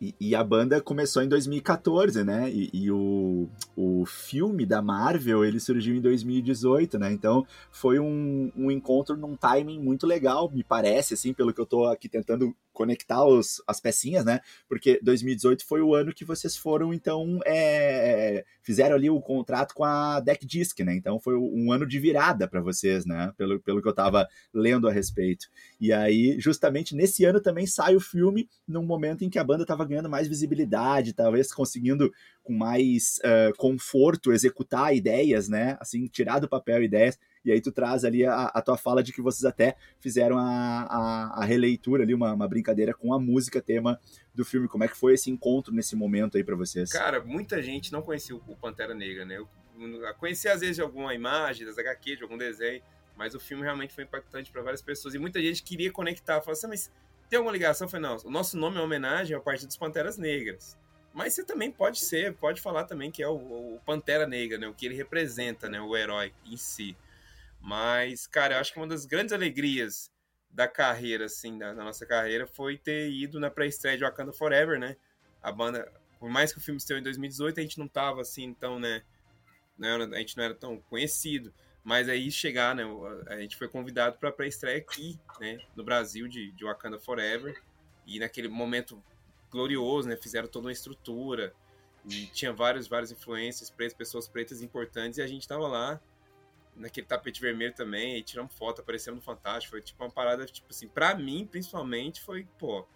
[0.00, 2.50] E, e, a banda começou em 2014, né?
[2.50, 7.12] E, e, o, o filme da Marvel, ele surgiu em 2018, né?
[7.12, 11.66] Então, foi um, um encontro num timing muito legal, me parece, assim, pelo que eu
[11.66, 14.40] tô aqui tentando conectar os, as pecinhas, né?
[14.66, 19.84] Porque 2018 foi o ano que vocês foram, então, é, fizeram ali o contrato com
[19.84, 20.94] a Deck Disc, né?
[20.94, 23.34] Então foi um ano de virada para vocês, né?
[23.36, 25.46] Pelo, pelo que eu tava lendo a respeito.
[25.78, 29.66] E aí, justamente nesse ano também sai o filme, num momento em que a banda
[29.66, 32.12] tava ganhando mais visibilidade, talvez conseguindo
[32.42, 35.76] com mais uh, conforto executar ideias, né?
[35.80, 39.12] Assim, tirar do papel ideias e aí tu traz ali a, a tua fala de
[39.12, 43.62] que vocês até fizeram a, a, a releitura ali, uma, uma, brincadeira com a música
[43.62, 43.98] tema
[44.34, 44.68] do filme.
[44.68, 46.90] Como é que foi esse encontro nesse momento aí para vocês?
[46.90, 49.38] Cara, muita gente não conhecia o Pantera Negra, né?
[49.38, 49.48] Eu
[50.18, 52.82] conhecia às vezes de alguma imagem, das HQ, de algum desenho,
[53.16, 55.14] Mas o filme realmente foi impactante para várias pessoas.
[55.14, 56.40] E muita gente queria conectar.
[56.42, 56.92] Falou assim, mas
[57.30, 57.86] tem alguma ligação?
[57.86, 60.76] Eu falei, não, o nosso nome é homenagem ao Partido dos Panteras Negras.
[61.14, 64.66] Mas você também pode ser, pode falar também que é o, o, Pantera Negra, né?
[64.66, 65.80] O que ele representa, né?
[65.80, 66.96] O herói em si.
[67.60, 70.10] Mas, cara, eu acho que uma das grandes alegrias
[70.50, 74.78] da carreira, assim, da, da nossa carreira, foi ter ido na pré-estreia de Wakanda Forever,
[74.78, 74.96] né?
[75.40, 78.52] A banda, por mais que o filme esteve em 2018, a gente não tava assim,
[78.54, 79.02] tão, né?
[79.78, 81.52] né a gente não era tão conhecido.
[81.82, 82.84] Mas aí chegar, né?
[83.28, 85.58] A gente foi convidado para a pré-estreia aqui, né?
[85.74, 87.60] No Brasil, de, de Wakanda Forever.
[88.06, 89.02] E naquele momento
[89.50, 90.16] glorioso, né?
[90.16, 91.54] Fizeram toda uma estrutura.
[92.04, 95.18] E tinha vários, várias influências pretas, pessoas pretas importantes.
[95.18, 96.00] E a gente tava lá,
[96.76, 98.18] naquele tapete vermelho também.
[98.18, 99.70] E tiramos foto, aparecendo no Fantástico.
[99.70, 102.86] Foi tipo uma parada, tipo assim, pra mim, principalmente, foi, pô.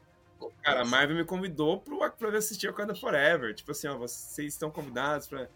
[0.63, 3.55] Cara, a Marvel me convidou pro, pra assistir Wakanda Forever.
[3.55, 5.49] Tipo assim, ó, vocês estão convidados pra,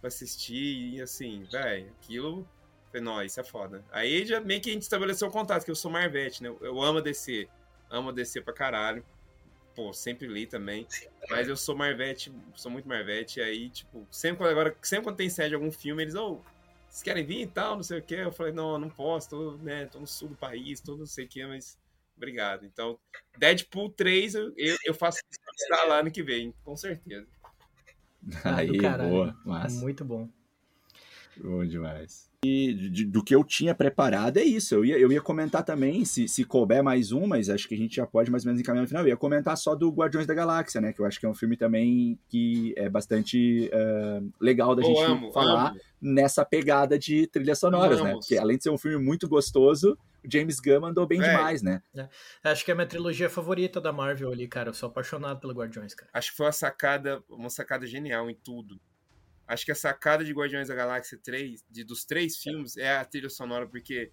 [0.00, 0.94] pra assistir.
[0.94, 2.48] E assim, velho, aquilo
[2.92, 3.82] Falei, não, isso é foda.
[3.90, 6.54] Aí já meio que a gente estabeleceu o contato, que eu sou Marvete, né?
[6.60, 7.48] Eu amo descer.
[7.90, 9.02] Amo descer pra caralho.
[9.74, 10.86] Pô, sempre li também.
[11.30, 13.40] Mas eu sou Marvete, sou muito Marvete.
[13.40, 16.40] Aí, tipo, sempre quando, agora, sempre quando tem sede de algum filme, eles, ô, oh,
[16.86, 18.16] vocês querem vir e tal, não sei o quê.
[18.16, 21.24] Eu falei, não, não posso, tô, né, tô no sul do país, tô não sei
[21.24, 21.78] o quê, mas
[22.14, 22.66] obrigado.
[22.66, 22.98] Então,
[23.38, 24.52] Deadpool 3, eu,
[24.84, 25.18] eu faço
[25.58, 27.26] estar lá ano que vem, com certeza.
[28.44, 28.70] Aí,
[29.08, 29.80] boa, massa.
[29.80, 30.28] Muito bom.
[31.38, 32.31] Bom demais.
[32.44, 34.74] E de, do que eu tinha preparado é isso.
[34.74, 37.78] Eu ia, eu ia comentar também, se, se couber mais um, mas acho que a
[37.78, 39.04] gente já pode mais ou menos encaminhar no final.
[39.04, 40.92] Eu ia comentar só do Guardiões da Galáxia, né?
[40.92, 45.00] Que eu acho que é um filme também que é bastante uh, legal da gente
[45.02, 45.80] amo, falar amo.
[46.00, 48.12] nessa pegada de trilhas sonoras, né?
[48.12, 51.80] Porque além de ser um filme muito gostoso, o James Gunn mandou bem demais, né?
[51.94, 52.08] É.
[52.42, 54.70] Acho que é a minha trilogia favorita da Marvel ali, cara.
[54.70, 56.10] Eu sou apaixonado pelo Guardiões, cara.
[56.12, 58.80] Acho que foi uma sacada, uma sacada genial em tudo
[59.46, 63.04] Acho que a sacada de Guardiões da Galáxia 3, de, dos três filmes, é a
[63.04, 64.12] trilha sonora, porque,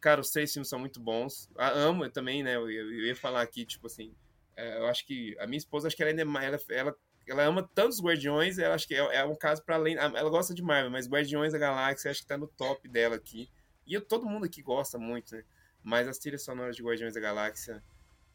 [0.00, 1.50] cara, os três filmes são muito bons.
[1.56, 2.56] A amo também, né?
[2.56, 4.14] Eu, eu, ia falar aqui, tipo assim,
[4.56, 6.46] é, eu acho que a minha esposa, acho que ela ainda é mais.
[6.46, 6.96] Ela, ela,
[7.26, 9.96] ela ama tantos Guardiões, ela acho que é, é um caso para além.
[9.96, 13.50] Ela gosta de Marvel, mas Guardiões da Galáxia acho que tá no top dela aqui.
[13.86, 15.44] E eu, todo mundo aqui gosta muito, né?
[15.82, 17.82] Mas as trilhas sonoras de Guardiões da Galáxia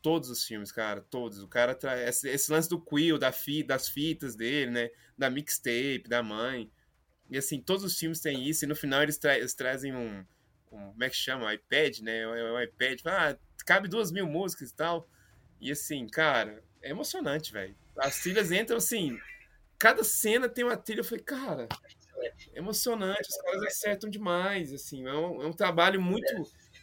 [0.01, 1.41] todos os filmes, cara, todos.
[1.41, 4.89] O cara traz esse, esse, lance do Quill, da fi, das fitas dele, né?
[5.17, 6.71] Da mixtape, da mãe.
[7.29, 10.25] E assim, todos os filmes têm isso, e no final eles, tra eles trazem um,
[10.71, 11.45] um, Como é que chama?
[11.45, 12.27] Um iPad, né?
[12.27, 12.99] Um, um iPad.
[13.05, 15.07] Ah, cabe duas mil músicas e tal.
[15.59, 17.75] E assim, cara, é emocionante, velho.
[17.97, 19.17] As trilhas entram assim.
[19.77, 21.01] Cada cena tem uma trilha.
[21.01, 21.67] Eu falei, cara,
[22.53, 23.29] emocionante.
[23.29, 25.05] Os caras acertam demais, assim.
[25.07, 26.33] É um, é um trabalho muito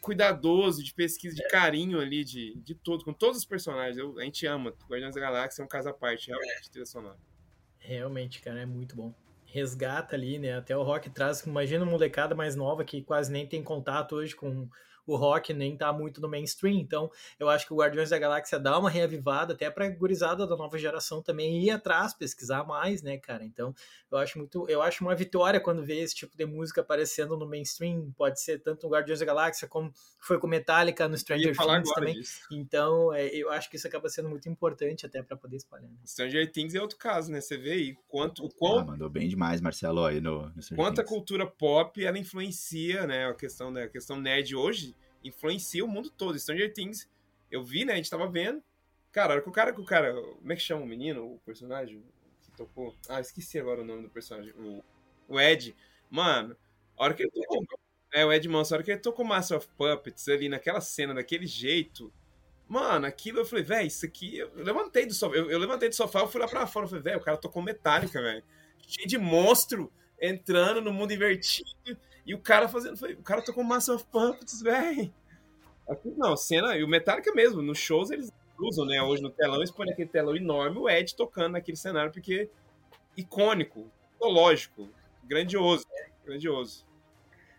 [0.01, 3.97] cuidadoso, de pesquisa, de carinho ali, de, de tudo, com todos os personagens.
[3.97, 4.75] Eu, a gente ama.
[4.89, 7.19] Guardiões da Galáxia é um caso à parte, realmente, trilha sonora.
[7.79, 9.15] Realmente, cara, é muito bom.
[9.45, 10.57] Resgata ali, né?
[10.57, 14.37] Até o Rock traz, imagina uma molecada mais nova que quase nem tem contato hoje
[14.37, 14.69] com
[15.09, 16.77] o rock nem tá muito no mainstream.
[16.77, 20.57] Então, eu acho que o Guardiões da Galáxia dá uma reavivada até pra gurizada da
[20.57, 23.45] nova geração também ir atrás, pesquisar mais, né, cara?
[23.45, 23.75] Então,
[24.11, 27.49] eu acho muito, eu acho uma vitória quando vê esse tipo de música aparecendo no
[27.49, 31.93] mainstream, pode ser tanto no Guardiões da Galáxia como foi com Metallica no Stranger Things
[31.95, 32.15] também.
[32.15, 32.41] Disso.
[32.53, 35.91] Então, é, eu acho que isso acaba sendo muito importante até para poder espalhar.
[35.91, 35.97] Né?
[36.07, 37.41] Stranger Things é outro caso, né?
[37.41, 38.81] Você vê aí quanto o quão...
[38.81, 43.27] ah, mandou bem demais, Marcelo, aí no, no Quanto a cultura pop ela influencia, né,
[43.27, 46.39] a questão da né, questão nerd hoje influencia o mundo todo.
[46.39, 47.09] Stranger Things,
[47.51, 47.95] eu vi, né?
[47.95, 48.63] A gente tava vendo.
[49.13, 50.15] Cara, o cara, que o cara.
[50.15, 52.03] Como é que chama o menino, o personagem
[52.43, 52.95] que tocou?
[53.09, 54.53] Ah, esqueci agora o nome do personagem.
[54.53, 54.85] O,
[55.29, 55.75] o Ed.
[56.11, 56.57] Mano,
[56.97, 57.65] a hora que ele tocou.
[58.13, 61.15] É, o Ed Manson, a hora que ele tocou Master of Puppets ali naquela cena,
[61.15, 62.13] daquele jeito.
[62.67, 64.39] Mano, aquilo eu falei, velho, isso aqui.
[64.39, 65.37] Eu levantei do sofá.
[65.37, 66.85] Eu, eu levantei do sofá, eu fui lá pra fora.
[66.85, 68.43] Eu falei, velho, o cara tocou Metallica, velho.
[68.87, 71.69] Cheio de monstro entrando no mundo invertido.
[72.29, 72.95] E o cara fazendo.
[73.19, 75.11] O cara tocou Master of Puppets, velho.
[76.15, 76.77] Não, cena.
[76.77, 79.01] E o Metallica mesmo, nos shows eles usam, né?
[79.01, 82.51] Hoje no telão, eles põem aquele telão enorme, o Ed tocando naquele cenário, porque
[83.17, 84.91] icônico, lógico,
[85.25, 85.87] grandioso,
[86.23, 86.87] grandioso.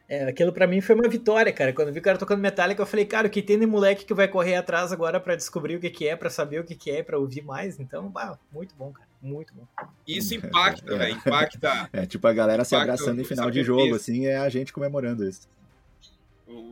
[0.07, 1.73] É, aquilo para mim foi uma vitória, cara.
[1.73, 4.05] Quando eu vi o cara tocando Metallica, eu falei, cara, o que tem de moleque
[4.05, 6.75] que vai correr atrás agora para descobrir o que, que é, para saber o que,
[6.75, 7.79] que é, para ouvir mais.
[7.79, 9.08] Então, bah, muito bom, cara.
[9.21, 9.67] Muito bom.
[10.07, 11.15] Isso impacta, velho.
[11.15, 11.89] Impacta.
[11.93, 15.27] É tipo a galera se abraçando em final de jogo, assim, é a gente comemorando
[15.27, 15.47] isso.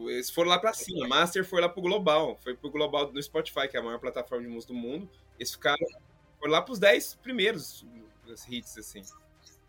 [0.10, 1.08] Eles foram lá pra cima.
[1.08, 2.38] Master foi lá pro Global.
[2.41, 5.10] Foi pro Global no Spotify, que é a maior plataforma de música do mundo.
[5.38, 5.86] Eles ficaram.
[6.39, 7.86] Foram lá pros 10 primeiros
[8.50, 9.02] hits, assim.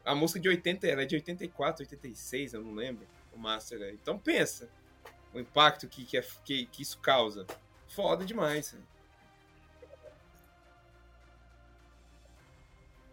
[0.05, 3.07] A música de 80, ela é de 84, 86, eu não lembro.
[3.35, 3.91] O Master é.
[3.91, 4.68] Então pensa.
[5.35, 7.47] O impacto que, que, é, que, que isso causa.
[7.89, 8.74] Foda demais.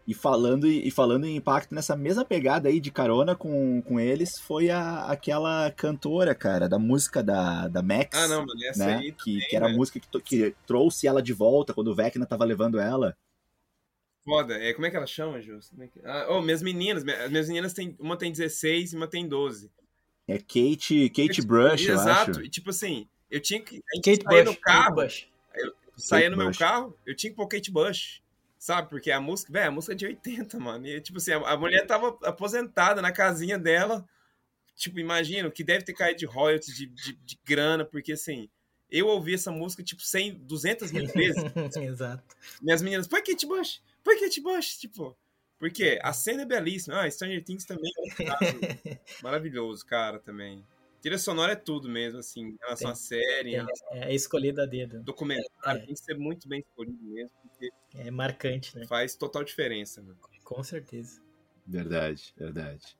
[0.06, 4.38] E falando, e falando em impacto nessa mesma pegada aí de carona com, com eles,
[4.38, 8.16] foi a, aquela cantora, cara, da música da, da Max.
[8.16, 8.96] Ah, não, mano, essa né?
[8.98, 9.12] aí.
[9.12, 9.78] Que, também, que era a velho.
[9.78, 13.16] música que, que trouxe ela de volta quando o Vecna tava levando ela.
[14.24, 14.54] Foda.
[14.54, 15.40] É, como é que ela chama?
[15.40, 16.00] Como é que...
[16.04, 17.02] Ah, oh, minhas meninas.
[17.02, 17.96] minha- As minhas meninas têm.
[17.98, 19.70] Uma tem 16 e uma tem 12.
[20.28, 22.30] É Kate, Kate Brush, eu Exato.
[22.32, 22.42] acho.
[22.42, 23.76] E tipo assim, eu tinha que.
[23.92, 24.54] A gente Kate saía Bush.
[24.54, 24.96] no carro.
[24.96, 25.28] Kate Bush.
[25.96, 26.58] saía Kate no meu Bush.
[26.58, 28.20] carro, eu tinha que pôr Kate Bush.
[28.66, 28.88] Sabe?
[28.90, 30.84] Porque a música, velho, a música é de 80, mano.
[30.88, 34.04] E, tipo assim, a, a mulher tava aposentada na casinha dela.
[34.74, 38.48] Tipo, imagina, o que deve ter caído de royalties, de, de, de grana, porque assim,
[38.90, 41.44] eu ouvi essa música, tipo, 100, 200 mil vezes.
[41.80, 42.24] Exato.
[42.60, 45.16] Minhas meninas, põe Kate Bush, põe Kate Bush, tipo.
[45.60, 47.02] Porque a cena é belíssima.
[47.02, 48.40] Ah, Stranger Things também é um caso
[49.22, 50.66] maravilhoso, cara, também.
[51.00, 54.64] Trilha sonora é tudo mesmo, assim, em relação Tem- à série, É, relação é escolhida
[54.64, 55.00] a dedo.
[55.04, 55.86] documentário, É.
[55.86, 58.86] tem que ser muito bem escolhido mesmo, porque É marcante, né?
[58.86, 60.18] faz total diferença, mano.
[60.44, 61.20] Com certeza.
[61.66, 62.96] Verdade, verdade.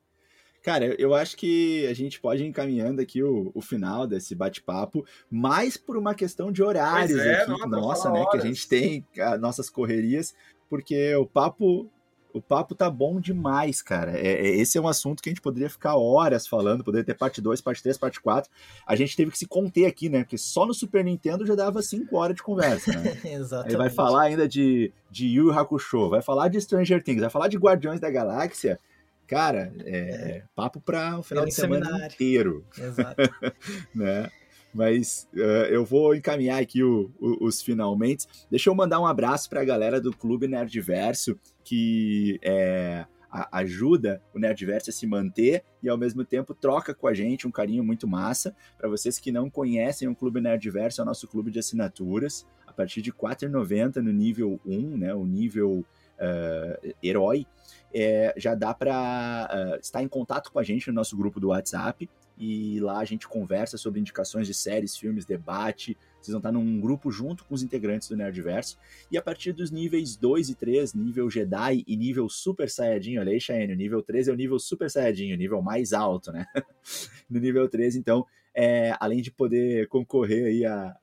[0.62, 5.06] Cara, eu- acho que a gente pode ir encaminhando aqui o, o final desse bate-papo,
[5.30, 8.20] mais por uma questão de horários é, aqui, nossa, nossa, fala né?
[8.22, 8.42] Que a horas.
[8.42, 10.34] gente tem as nossas correrias,
[10.68, 11.88] porque o papo.
[12.36, 14.12] O papo tá bom demais, cara.
[14.18, 17.14] É, é- esse é um assunto que a gente poderia ficar horas falando, poderia ter
[17.14, 18.50] parte 2, parte 3, parte 4.
[18.86, 20.18] A gente teve que se conter aqui, né?
[20.22, 23.16] Porque só no Super Nintendo já dava 5 horas de conversa, né?
[23.24, 23.72] Exatamente.
[23.74, 27.48] Aí vai falar ainda de, de Yu Hakusho, vai falar de Stranger Things, vai falar
[27.48, 28.78] de Guardiões da Galáxia.
[29.26, 32.14] Cara, é, papo para o final É de semana seminário.
[32.14, 33.16] inteiro, Exato.
[33.94, 34.30] né?
[34.76, 38.26] Mas eh, eu vou encaminhar aqui o- o- os finalmente.
[38.50, 44.20] Deixa eu mandar um abraço para a galera do Clube Nerdverso, que é, a- ajuda
[44.34, 47.82] o Nerdverso a se manter e ao mesmo tempo troca com a gente um carinho
[47.82, 48.54] muito massa.
[48.76, 52.46] Para vocês que não conhecem o Clube Nerdverso, é o nosso clube de assinaturas.
[52.66, 55.82] A partir de R$ 4,90 no nível 1, né, o nível
[56.18, 57.46] eh, herói,
[57.94, 62.08] é, já dá para estar em contato com a gente no nosso grupo do WhatsApp
[62.38, 65.96] e lá a gente conversa sobre indicações de séries, filmes, debate.
[66.20, 68.78] Vocês vão estar num grupo junto com os integrantes do Nerdverso.
[69.10, 73.32] E a partir dos níveis 2 e 3, nível Jedi e nível Super Saiyajin, olha
[73.32, 76.46] aí, Cheyenne, o nível 3 é o nível Super Saiyajin, o nível mais alto, né?
[77.30, 80.96] no nível 3, então, é, além de poder concorrer aí a.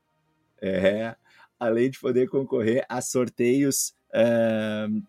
[0.62, 1.16] É,
[1.60, 3.94] além de poder concorrer a sorteios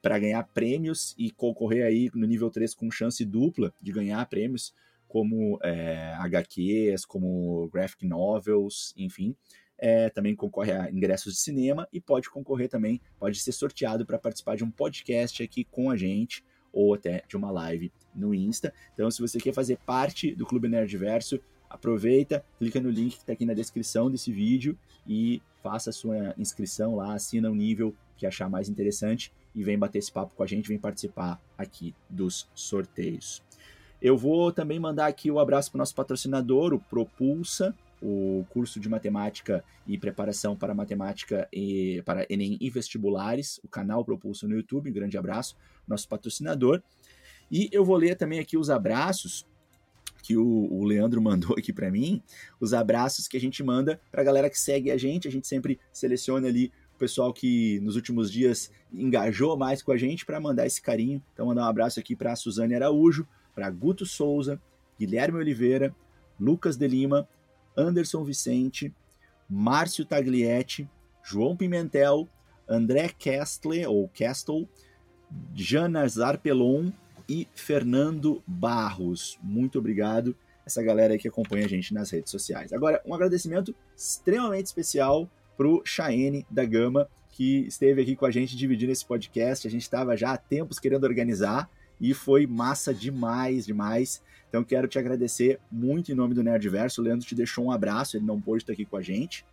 [0.01, 4.73] para ganhar prêmios e concorrer aí no nível 3 com chance dupla de ganhar prêmios
[5.15, 9.37] como é, HQs, como graphic novels, enfim.
[9.79, 14.19] É, também concorre a ingressos de cinema e pode concorrer também, pode ser sorteado para
[14.19, 18.75] participar de um podcast aqui com a gente ou até de uma live no Insta.
[18.93, 21.39] Então, se você quer fazer parte do Clube Nerdverso,
[21.71, 26.35] aproveita, clica no link que está aqui na descrição desse vídeo e faça a sua
[26.37, 30.43] inscrição lá, assina o nível que achar mais interessante e vem bater esse papo com
[30.43, 33.45] a gente, vem participar aqui dos sorteios.
[34.05, 38.45] Eu vou também mandar aqui o um abraço para o nosso patrocinador, o Propulsa, o
[38.51, 44.47] curso de matemática e preparação para matemática e para Enem e vestibulares, o canal Propulsa
[44.47, 44.91] no YouTube.
[44.91, 45.57] Um grande abraço,
[45.89, 46.83] nosso patrocinador.
[47.51, 49.47] E eu vou ler também aqui os abraços
[50.23, 52.23] que o, o Leandro mandou aqui para mim,
[52.61, 55.27] os abraços que a gente manda para a galera que segue a gente.
[55.27, 59.97] A gente sempre seleciona ali o pessoal que nos últimos dias engajou mais com a
[59.97, 61.23] gente para mandar esse carinho.
[61.33, 64.61] Então, mandar um abraço aqui para a Suzane Araújo, para Guto Souza,
[64.99, 65.95] Guilherme Oliveira,
[66.39, 67.29] Lucas de Lima,
[67.77, 68.93] Anderson Vicente,
[69.49, 70.89] Márcio Taglietti,
[71.23, 72.29] João Pimentel,
[72.69, 74.69] André Kestle, ou Kestel,
[75.55, 76.91] Jana Zarpelon
[77.29, 79.39] e Fernando Barros.
[79.43, 80.37] Muito obrigado
[80.67, 82.73] essa galera que acompanha a gente nas redes sociais.
[82.73, 88.57] Agora, um agradecimento extremamente especial pro Chaene da Gama, que esteve aqui com a gente
[88.57, 89.67] dividindo esse podcast.
[89.67, 91.69] A gente estava já há tempos querendo organizar
[92.01, 94.23] e foi massa demais, demais.
[94.49, 97.01] Então quero te agradecer muito em nome do Nerdverso.
[97.01, 99.45] O Leandro te deixou um abraço, ele não pôde estar aqui com a gente.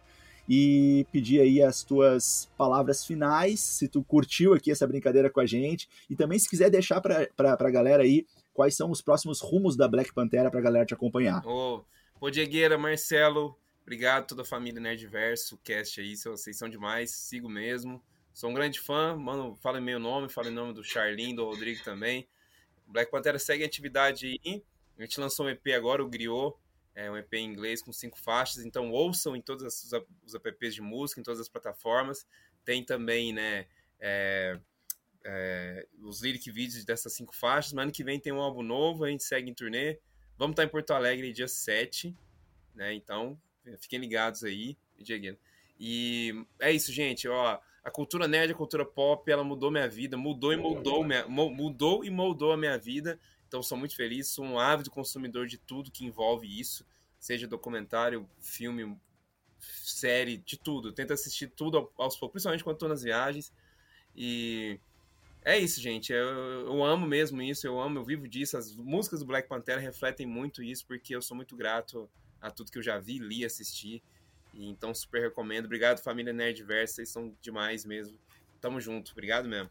[0.50, 5.46] E pedir aí as tuas palavras finais, se tu curtiu aqui essa brincadeira com a
[5.46, 5.88] gente.
[6.10, 9.88] E também se quiser deixar para a galera aí quais são os próximos rumos da
[9.88, 11.42] Black Pantera para a galera te acompanhar.
[11.46, 11.84] Ô,
[12.30, 18.04] Diegueira, Marcelo, obrigado toda a família Nerdverso, cast aí, vocês são demais, sigo mesmo.
[18.34, 21.84] Sou um grande fã, mano, fala meu nome, fala em nome do Charlin, do Rodrigo
[21.84, 22.28] também.
[22.88, 24.64] Black Pantera segue a atividade aí.
[24.98, 26.56] A gente lançou um EP agora, o Griot,
[26.94, 30.82] é um EP em inglês com cinco faixas, então ouçam em todos os apps de
[30.82, 32.26] música, em todas as plataformas.
[32.64, 33.66] Tem também, né,
[34.00, 34.60] é,
[35.24, 37.74] é, os lyric vídeos dessas cinco faixas.
[37.74, 40.00] Mas ano que vem tem um álbum novo, a gente segue em turnê.
[40.38, 42.16] Vamos estar em Porto Alegre dia 7,
[42.76, 42.94] né?
[42.94, 43.40] Então,
[43.80, 44.78] fiquem ligados aí.
[45.80, 47.28] E é isso, gente.
[47.28, 52.06] Ó, a cultura nerd, a cultura pop, ela mudou minha vida, mudou e moldou, mudou
[52.06, 53.20] e moldou a minha vida.
[53.48, 56.86] Então sou muito feliz, sou um ávido consumidor de tudo que envolve isso,
[57.20, 58.98] seja documentário, filme,
[59.60, 60.92] série, de tudo.
[60.92, 63.52] Tento assistir tudo aos poucos, principalmente quando estou nas viagens.
[64.16, 64.80] E
[65.44, 66.14] é isso, gente.
[66.14, 68.58] Eu, eu, amo mesmo isso, eu amo, eu vivo disso.
[68.58, 72.10] As músicas do Black Panther refletem muito isso, porque eu sou muito grato
[72.40, 74.04] a tudo que eu já vi, li, assisti.
[74.54, 75.66] E, então, super recomendo.
[75.66, 76.96] Obrigado, família Nerdverse.
[76.96, 78.18] Vocês são demais mesmo.
[78.60, 79.12] Tamo junto.
[79.12, 79.70] Obrigado mesmo.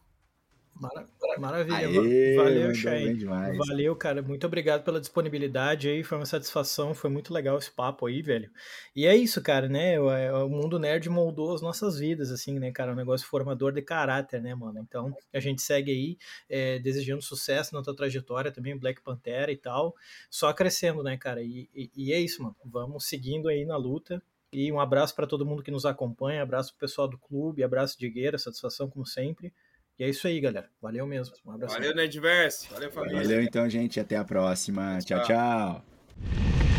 [1.39, 1.77] Maravilha.
[1.77, 3.15] Aê, Valeu, Chay.
[3.59, 4.23] Valeu, cara.
[4.23, 6.03] Muito obrigado pela disponibilidade aí.
[6.03, 6.95] Foi uma satisfação.
[6.95, 8.51] Foi muito legal esse papo aí, velho.
[8.97, 10.01] E é isso, cara, né?
[10.01, 12.93] O, é, o mundo nerd moldou as nossas vidas, assim, né, cara?
[12.93, 14.79] Um negócio formador de caráter, né, mano?
[14.81, 16.19] Então, a gente segue aí
[16.49, 19.95] é, desejando sucesso na tua trajetória também, Black Pantera e tal.
[20.31, 21.43] Só crescendo, né, cara?
[21.43, 22.57] E, e, e é isso, mano.
[22.65, 24.23] Vamos seguindo aí na luta.
[24.53, 26.43] E um abraço para todo mundo que nos acompanha.
[26.43, 27.63] Abraço pro pessoal do clube.
[27.63, 28.39] Abraço de Gueira.
[28.39, 29.53] Satisfação, como sempre.
[29.99, 30.69] E é isso aí, galera.
[30.81, 31.35] Valeu mesmo.
[31.45, 31.75] Um abraço.
[31.75, 32.69] Valeu, Nerdverse.
[32.71, 33.23] Valeu, família.
[33.23, 34.01] Valeu então, gente.
[34.01, 34.99] Até a próxima.
[35.05, 35.23] tchau.
[35.23, 35.27] tchau.
[35.27, 36.70] tchau.